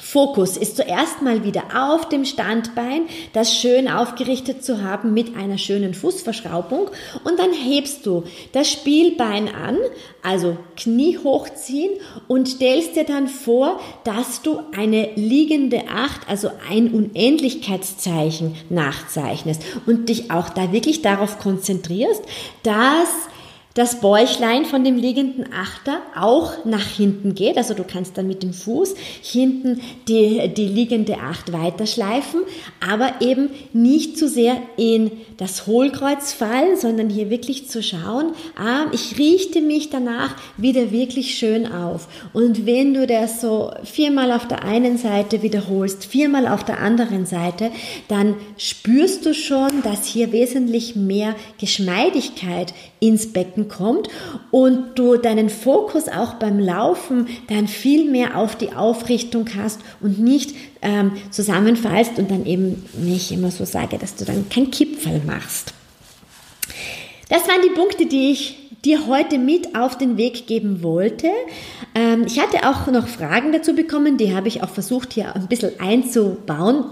Fokus 0.00 0.56
ist 0.56 0.76
zuerst 0.76 1.22
mal 1.22 1.44
wieder 1.44 1.64
auf 1.74 2.08
dem 2.08 2.24
Standbein, 2.24 3.02
das 3.32 3.54
schön 3.54 3.88
aufgerichtet 3.88 4.64
zu 4.64 4.82
haben 4.82 5.12
mit 5.12 5.36
einer 5.36 5.58
schönen 5.58 5.92
Fußverschraubung. 5.92 6.90
Und 7.24 7.38
dann 7.38 7.52
hebst 7.52 8.06
du 8.06 8.22
das 8.52 8.70
Spielbein 8.70 9.52
an, 9.52 9.76
also 10.22 10.56
Knie 10.76 11.18
hochziehen 11.18 11.90
und 12.28 12.48
stellst 12.48 12.94
dir 12.94 13.04
dann 13.04 13.26
vor, 13.26 13.80
dass 14.04 14.42
du 14.42 14.60
eine 14.76 15.10
liegende 15.16 15.88
Acht, 15.88 16.28
also 16.28 16.50
ein 16.70 16.92
Unendlichkeitszeichen 16.92 18.54
nachzeichnest 18.70 19.62
und 19.86 20.08
dich 20.08 20.30
auch 20.30 20.48
da 20.48 20.72
wirklich 20.72 21.02
darauf 21.02 21.40
konzentrierst, 21.40 22.22
dass 22.62 23.08
das 23.78 24.00
Bäuchlein 24.00 24.64
von 24.64 24.82
dem 24.82 24.96
liegenden 24.96 25.52
Achter 25.52 26.00
auch 26.16 26.64
nach 26.64 26.84
hinten 26.84 27.36
geht. 27.36 27.56
Also 27.56 27.74
du 27.74 27.84
kannst 27.84 28.18
dann 28.18 28.26
mit 28.26 28.42
dem 28.42 28.52
Fuß 28.52 28.94
hinten 29.22 29.80
die, 30.08 30.48
die 30.52 30.66
liegende 30.66 31.18
Acht 31.18 31.52
weiterschleifen, 31.52 32.40
aber 32.80 33.20
eben 33.20 33.50
nicht 33.72 34.18
zu 34.18 34.28
sehr 34.28 34.56
in 34.76 35.12
das 35.36 35.68
Hohlkreuz 35.68 36.32
fallen, 36.32 36.76
sondern 36.76 37.08
hier 37.08 37.30
wirklich 37.30 37.68
zu 37.68 37.80
schauen, 37.80 38.32
ah, 38.56 38.86
ich 38.90 39.16
richte 39.16 39.60
mich 39.60 39.90
danach 39.90 40.34
wieder 40.56 40.90
wirklich 40.90 41.36
schön 41.36 41.70
auf. 41.70 42.08
Und 42.32 42.66
wenn 42.66 42.94
du 42.94 43.06
das 43.06 43.40
so 43.40 43.70
viermal 43.84 44.32
auf 44.32 44.48
der 44.48 44.64
einen 44.64 44.98
Seite 44.98 45.42
wiederholst, 45.42 46.04
viermal 46.04 46.48
auf 46.48 46.64
der 46.64 46.80
anderen 46.80 47.26
Seite, 47.26 47.70
dann 48.08 48.34
spürst 48.56 49.24
du 49.24 49.34
schon, 49.34 49.82
dass 49.84 50.04
hier 50.04 50.32
wesentlich 50.32 50.96
mehr 50.96 51.36
Geschmeidigkeit 51.60 52.74
ins 52.98 53.32
Becken 53.32 53.67
kommt 53.68 54.08
und 54.50 54.98
du 54.98 55.16
deinen 55.16 55.50
Fokus 55.50 56.08
auch 56.08 56.34
beim 56.34 56.58
Laufen 56.58 57.28
dann 57.48 57.68
viel 57.68 58.10
mehr 58.10 58.36
auf 58.36 58.56
die 58.56 58.72
Aufrichtung 58.72 59.46
hast 59.56 59.80
und 60.00 60.18
nicht 60.18 60.54
ähm, 60.82 61.12
zusammenfallst 61.30 62.18
und 62.18 62.30
dann 62.30 62.46
eben, 62.46 62.84
ich 63.06 63.32
immer 63.32 63.50
so 63.50 63.64
sage, 63.64 63.98
dass 63.98 64.14
du 64.14 64.24
dann 64.24 64.48
kein 64.48 64.70
Kipferl 64.70 65.20
machst. 65.26 65.74
Das 67.28 67.46
waren 67.46 67.60
die 67.62 67.74
Punkte, 67.74 68.06
die 68.06 68.30
ich 68.30 68.70
dir 68.84 69.06
heute 69.06 69.38
mit 69.38 69.74
auf 69.76 69.98
den 69.98 70.16
Weg 70.16 70.46
geben 70.46 70.82
wollte. 70.82 71.28
Ähm, 71.94 72.24
ich 72.26 72.40
hatte 72.40 72.68
auch 72.68 72.86
noch 72.86 73.08
Fragen 73.08 73.52
dazu 73.52 73.74
bekommen, 73.74 74.16
die 74.16 74.34
habe 74.34 74.48
ich 74.48 74.62
auch 74.62 74.70
versucht 74.70 75.12
hier 75.12 75.34
ein 75.34 75.48
bisschen 75.48 75.78
einzubauen 75.80 76.84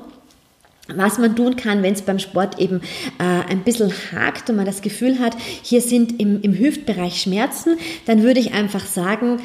was 0.95 1.19
man 1.19 1.35
tun 1.35 1.57
kann, 1.57 1.83
wenn 1.83 1.95
es 1.95 2.03
beim 2.03 2.19
Sport 2.19 2.59
eben 2.59 2.81
äh, 3.19 3.51
ein 3.51 3.65
bisschen 3.65 3.93
hakt 4.13 4.49
und 4.51 4.57
man 4.57 4.67
das 4.67 4.83
Gefühl 4.83 5.19
hat, 5.19 5.37
hier 5.63 5.81
sind 5.81 6.21
im, 6.21 6.41
im 6.43 6.57
Hüftbereich 6.57 7.21
Schmerzen, 7.21 7.77
dann 8.07 8.23
würde 8.23 8.41
ich 8.41 8.55
einfach 8.55 8.85
sagen, 8.85 9.39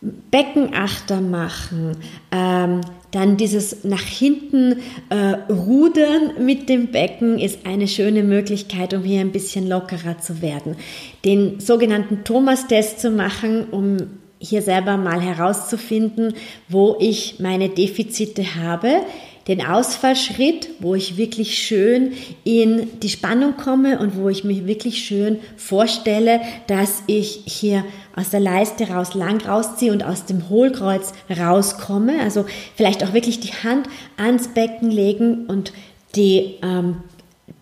Beckenachter 0.00 1.20
machen, 1.20 1.96
ähm, 2.30 2.82
dann 3.10 3.36
dieses 3.36 3.84
nach 3.84 4.02
hinten 4.02 4.76
äh, 5.08 5.52
rudern 5.52 6.44
mit 6.44 6.68
dem 6.68 6.88
Becken 6.88 7.38
ist 7.38 7.66
eine 7.66 7.88
schöne 7.88 8.22
Möglichkeit, 8.22 8.94
um 8.94 9.02
hier 9.02 9.20
ein 9.20 9.32
bisschen 9.32 9.68
lockerer 9.68 10.18
zu 10.18 10.40
werden. 10.40 10.76
Den 11.24 11.58
sogenannten 11.58 12.22
Thomas-Test 12.22 13.00
zu 13.00 13.10
machen, 13.10 13.66
um 13.70 13.96
hier 14.38 14.62
selber 14.62 14.96
mal 14.96 15.20
herauszufinden, 15.20 16.34
wo 16.68 16.96
ich 17.00 17.40
meine 17.40 17.68
Defizite 17.68 18.54
habe 18.54 19.00
den 19.48 19.64
Ausfallschritt, 19.64 20.68
wo 20.78 20.94
ich 20.94 21.16
wirklich 21.16 21.58
schön 21.58 22.12
in 22.44 23.00
die 23.00 23.08
Spannung 23.08 23.56
komme 23.56 23.98
und 23.98 24.14
wo 24.16 24.28
ich 24.28 24.44
mich 24.44 24.66
wirklich 24.66 25.02
schön 25.02 25.38
vorstelle, 25.56 26.40
dass 26.66 27.02
ich 27.06 27.42
hier 27.46 27.84
aus 28.14 28.28
der 28.28 28.40
Leiste 28.40 28.88
raus 28.88 29.14
lang 29.14 29.40
rausziehe 29.40 29.90
und 29.90 30.04
aus 30.04 30.26
dem 30.26 30.50
Hohlkreuz 30.50 31.14
rauskomme. 31.30 32.20
Also 32.20 32.44
vielleicht 32.76 33.02
auch 33.02 33.14
wirklich 33.14 33.40
die 33.40 33.52
Hand 33.52 33.88
ans 34.18 34.48
Becken 34.48 34.90
legen 34.90 35.46
und 35.46 35.72
die, 36.14 36.56
ähm, 36.62 36.96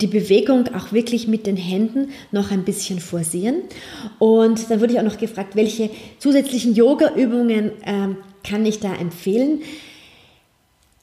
die 0.00 0.08
Bewegung 0.08 0.68
auch 0.74 0.92
wirklich 0.92 1.28
mit 1.28 1.46
den 1.46 1.56
Händen 1.56 2.08
noch 2.32 2.50
ein 2.50 2.64
bisschen 2.64 2.98
forcieren. 2.98 3.62
Und 4.18 4.70
dann 4.70 4.80
wurde 4.80 4.94
ich 4.94 4.98
auch 4.98 5.04
noch 5.04 5.18
gefragt, 5.18 5.54
welche 5.54 5.90
zusätzlichen 6.18 6.74
Yoga-Übungen 6.74 7.70
ähm, 7.84 8.16
kann 8.42 8.66
ich 8.66 8.80
da 8.80 8.92
empfehlen? 8.94 9.60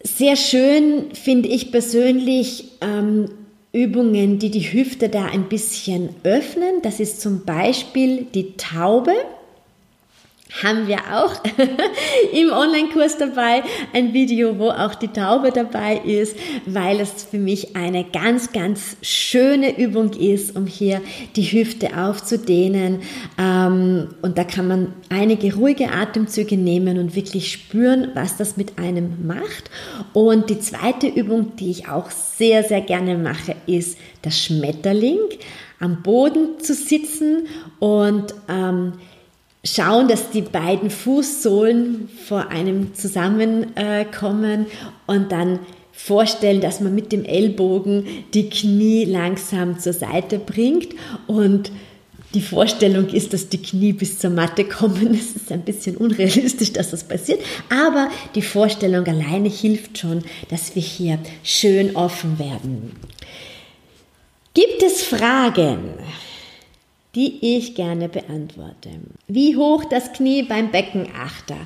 Sehr 0.03 0.35
schön 0.35 1.13
finde 1.13 1.49
ich 1.49 1.71
persönlich 1.71 2.65
ähm, 2.81 3.29
Übungen, 3.71 4.37
die 4.37 4.51
die 4.51 4.73
Hüfte 4.73 5.09
da 5.09 5.25
ein 5.25 5.49
bisschen 5.49 6.09
öffnen. 6.23 6.81
Das 6.83 6.99
ist 6.99 7.21
zum 7.21 7.45
Beispiel 7.45 8.27
die 8.33 8.53
Taube 8.57 9.13
haben 10.61 10.87
wir 10.87 10.99
auch 11.11 11.33
im 12.33 12.51
Online-Kurs 12.51 13.17
dabei 13.17 13.63
ein 13.93 14.13
Video, 14.13 14.59
wo 14.59 14.69
auch 14.69 14.93
die 14.93 15.07
Taube 15.07 15.51
dabei 15.51 15.97
ist, 15.97 16.37
weil 16.65 16.99
es 16.99 17.23
für 17.23 17.39
mich 17.39 17.75
eine 17.75 18.03
ganz, 18.03 18.51
ganz 18.51 18.97
schöne 19.01 19.77
Übung 19.77 20.13
ist, 20.13 20.55
um 20.55 20.67
hier 20.67 21.01
die 21.35 21.43
Hüfte 21.43 21.97
aufzudehnen. 21.97 23.01
Ähm, 23.39 24.09
und 24.21 24.37
da 24.37 24.43
kann 24.43 24.67
man 24.67 24.93
einige 25.09 25.55
ruhige 25.55 25.91
Atemzüge 25.91 26.57
nehmen 26.57 26.99
und 26.99 27.15
wirklich 27.15 27.51
spüren, 27.51 28.09
was 28.13 28.37
das 28.37 28.55
mit 28.55 28.77
einem 28.77 29.25
macht. 29.25 29.71
Und 30.13 30.49
die 30.49 30.59
zweite 30.59 31.07
Übung, 31.07 31.55
die 31.55 31.71
ich 31.71 31.89
auch 31.89 32.11
sehr, 32.11 32.63
sehr 32.63 32.81
gerne 32.81 33.17
mache, 33.17 33.55
ist 33.65 33.97
das 34.21 34.39
Schmetterling 34.39 35.19
am 35.79 36.01
Boden 36.01 36.59
zu 36.59 36.73
sitzen 36.73 37.47
und 37.79 38.33
ähm, 38.47 38.93
schauen, 39.63 40.07
dass 40.07 40.29
die 40.29 40.41
beiden 40.41 40.89
Fußsohlen 40.89 42.09
vor 42.27 42.49
einem 42.49 42.93
zusammenkommen 42.93 44.65
und 45.07 45.31
dann 45.31 45.59
vorstellen, 45.93 46.59
dass 46.59 46.81
man 46.81 46.93
mit 46.93 47.11
dem 47.11 47.23
Ellbogen 47.23 48.05
die 48.33 48.49
Knie 48.49 49.05
langsam 49.05 49.79
zur 49.79 49.93
Seite 49.93 50.39
bringt 50.39 50.89
und 51.27 51.71
die 52.33 52.41
Vorstellung 52.41 53.09
ist, 53.09 53.31
dass 53.31 53.49
die 53.49 53.61
Knie 53.61 53.93
bis 53.93 54.17
zur 54.17 54.31
Matte 54.31 54.65
kommen. 54.65 55.13
Es 55.13 55.35
ist 55.35 55.51
ein 55.51 55.61
bisschen 55.61 55.95
unrealistisch, 55.95 56.73
dass 56.73 56.89
das 56.89 57.03
passiert, 57.03 57.39
aber 57.69 58.09
die 58.33 58.41
Vorstellung 58.41 59.05
alleine 59.05 59.49
hilft 59.49 59.99
schon, 59.99 60.23
dass 60.49 60.75
wir 60.75 60.81
hier 60.81 61.19
schön 61.43 61.95
offen 61.95 62.39
werden. 62.39 62.91
Gibt 64.55 64.83
es 64.83 65.03
Fragen? 65.03 65.93
Die 67.15 67.57
ich 67.57 67.75
gerne 67.75 68.09
beantworte. 68.09 68.89
Wie 69.27 69.55
hoch 69.55 69.85
das 69.85 70.13
Knie 70.13 70.43
beim 70.43 70.71
Beckenachter? 70.71 71.57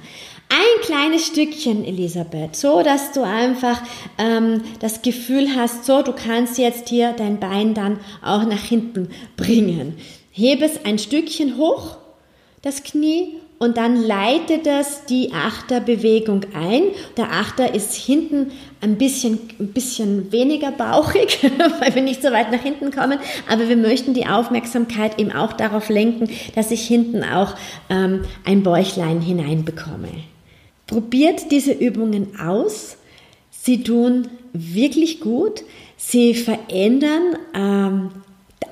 Ein 0.50 0.82
kleines 0.82 1.28
Stückchen, 1.28 1.86
Elisabeth, 1.86 2.56
so 2.56 2.84
dass 2.84 3.12
du 3.12 3.22
einfach 3.24 3.82
ähm, 4.18 4.62
das 4.80 5.02
Gefühl 5.02 5.56
hast, 5.56 5.86
so 5.86 6.02
du 6.02 6.14
kannst 6.14 6.58
jetzt 6.58 6.90
hier 6.90 7.14
dein 7.14 7.40
Bein 7.40 7.74
dann 7.74 8.00
auch 8.22 8.46
nach 8.46 8.64
hinten 8.64 9.10
bringen. 9.36 9.98
Hebe 10.32 10.66
es 10.66 10.86
ein 10.86 11.00
Stückchen 11.00 11.58
hoch, 11.58 11.98
das 12.62 12.84
Knie, 12.84 13.38
und 13.60 13.78
dann 13.78 14.04
leitet 14.04 14.68
das 14.68 15.06
die 15.06 15.34
Achterbewegung 15.34 16.42
ein. 16.54 16.84
Der 17.18 17.32
Achter 17.32 17.74
ist 17.74 17.94
hinten 17.94 18.52
ein 18.82 18.98
bisschen, 18.98 19.40
ein 19.60 19.70
bisschen 19.70 20.32
weniger 20.32 20.72
bauchig, 20.72 21.40
weil 21.80 21.96
wir 21.96 22.04
nicht 22.04 22.22
so 22.22 22.32
weit 22.32 22.52
nach 22.52 22.62
hinten 22.62 22.92
kommen, 22.92 23.20
aber 23.50 23.68
wir 23.68 23.78
möchten 23.78 24.14
die 24.14 24.28
Aufmerksamkeit 24.28 25.20
eben 25.20 25.32
auch 25.32 25.54
darauf 25.54 25.90
lenken, 25.90 26.30
dass 26.54 26.70
ich 26.70 26.88
hinten 26.88 27.24
auch 27.24 27.56
ähm, 27.90 28.26
ein 28.46 28.62
Bäuchlein 28.62 29.22
hineinbekomme. 29.22 30.10
Probiert 30.86 31.52
diese 31.52 31.74
Übungen 31.74 32.40
aus. 32.40 32.98
Sie 33.50 33.84
tun 33.84 34.28
wirklich 34.54 35.20
gut. 35.20 35.64
Sie 35.98 36.36
verändern 36.36 37.38
ähm, 37.56 38.10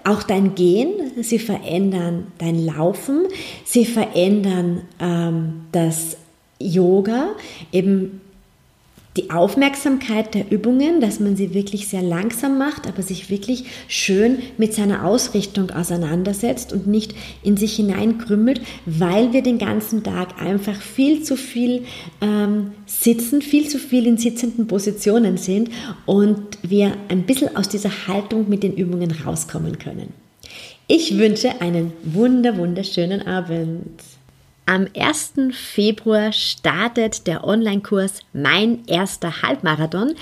auch 0.04 0.24
dein 0.24 0.56
Gehen, 0.56 0.93
sie 1.21 1.39
verändern 1.39 2.28
dein 2.38 2.63
Laufen, 2.63 3.26
sie 3.63 3.86
verändern 3.86 4.82
ähm, 5.00 5.65
das 5.71 6.17
Yoga, 6.60 7.30
eben 7.71 8.21
die 9.17 9.30
Aufmerksamkeit 9.30 10.34
der 10.34 10.51
Übungen, 10.51 10.99
dass 10.99 11.21
man 11.21 11.38
sie 11.38 11.54
wirklich 11.54 11.88
sehr 11.88 12.01
langsam 12.01 12.58
macht, 12.58 12.86
aber 12.86 13.01
sich 13.01 13.30
wirklich 13.30 13.63
schön 13.88 14.39
mit 14.58 14.73
seiner 14.73 15.06
Ausrichtung 15.06 15.71
auseinandersetzt 15.71 16.73
und 16.73 16.86
nicht 16.88 17.15
in 17.41 17.56
sich 17.56 17.78
hineinkrümmelt, 17.78 18.62
weil 18.86 19.32
wir 19.32 19.41
den 19.41 19.58
ganzen 19.58 20.04
Tag 20.04 20.41
einfach 20.41 20.82
viel 20.82 21.23
zu 21.23 21.38
viel 21.38 21.86
ähm, 22.21 22.71
sitzen, 22.86 23.41
viel 23.41 23.69
zu 23.69 23.80
viel 23.80 24.06
in 24.06 24.17
sitzenden 24.17 24.67
Positionen 24.67 25.38
sind 25.38 25.69
und 26.06 26.58
wir 26.62 26.91
ein 27.08 27.23
bisschen 27.23 27.56
aus 27.56 27.69
dieser 27.69 28.08
Haltung 28.08 28.49
mit 28.49 28.63
den 28.63 28.73
Übungen 28.73 29.12
rauskommen 29.12 29.80
können. 29.80 30.13
Ich 30.88 31.17
wünsche 31.17 31.62
einen 31.62 31.93
wunder, 32.04 32.58
wunderschönen 32.58 33.25
Abend. 33.25 34.01
Am 34.67 34.88
1. 34.97 35.34
Februar 35.51 36.32
startet 36.32 37.28
der 37.28 37.43
Online-Kurs 37.43 38.21
Mein 38.34 38.84
erster 38.88 39.43
Halbmarathon, 39.43 40.15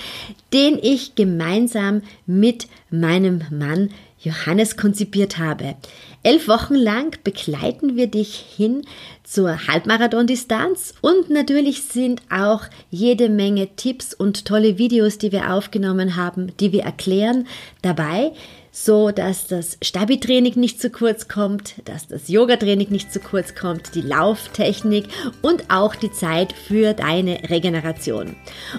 den 0.52 0.78
ich 0.82 1.14
gemeinsam 1.14 2.02
mit 2.26 2.68
meinem 2.90 3.40
Mann 3.50 3.88
Johannes 4.20 4.76
konzipiert 4.76 5.38
habe. 5.38 5.76
Elf 6.22 6.46
Wochen 6.46 6.74
lang 6.74 7.16
begleiten 7.24 7.96
wir 7.96 8.06
dich 8.06 8.34
hin 8.36 8.82
zur 9.22 9.66
Halbmarathon-Distanz 9.66 10.92
und 11.00 11.30
natürlich 11.30 11.84
sind 11.84 12.20
auch 12.30 12.64
jede 12.90 13.30
Menge 13.30 13.74
Tipps 13.76 14.12
und 14.12 14.44
tolle 14.44 14.76
Videos, 14.76 15.16
die 15.16 15.32
wir 15.32 15.54
aufgenommen 15.54 16.16
haben, 16.16 16.54
die 16.60 16.72
wir 16.72 16.82
erklären, 16.82 17.46
dabei 17.80 18.32
so 18.74 19.12
dass 19.12 19.46
das 19.46 19.78
Stabi-Training 19.82 20.54
nicht 20.56 20.80
zu 20.80 20.90
kurz 20.90 21.28
kommt, 21.28 21.74
dass 21.84 22.08
das 22.08 22.28
Yoga-Training 22.28 22.90
nicht 22.90 23.12
zu 23.12 23.20
kurz 23.20 23.54
kommt, 23.54 23.94
die 23.94 24.00
Lauftechnik 24.00 25.06
und 25.42 25.70
auch 25.70 25.94
die 25.94 26.10
Zeit 26.10 26.52
für 26.52 26.92
deine 26.92 27.38
Regeneration. 27.48 28.34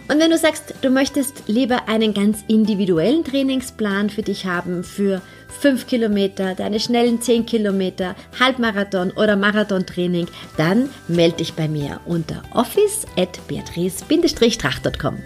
Und 0.10 0.20
wenn 0.20 0.30
du 0.30 0.38
sagst, 0.38 0.76
du 0.82 0.90
möchtest 0.90 1.44
lieber 1.48 1.88
einen 1.88 2.14
ganz 2.14 2.44
individuellen 2.48 3.24
Trainingsplan 3.24 4.10
für 4.10 4.22
dich 4.22 4.46
haben, 4.46 4.84
für 4.84 5.22
5 5.62 5.88
Kilometer, 5.88 6.56
deine 6.56 6.82
schnellen 6.82 7.22
10 7.22 7.46
Kilometer, 7.46 8.16
Halbmarathon 8.38 9.12
oder 9.12 9.38
Marathontraining, 9.38 10.28
dann 10.58 10.90
melde 11.08 11.38
dich 11.38 11.54
bei 11.54 11.70
mir 11.70 12.02
unter 12.06 12.44
office 12.54 13.06
at 13.16 13.40
beatrice-tracht.com. 13.48 15.20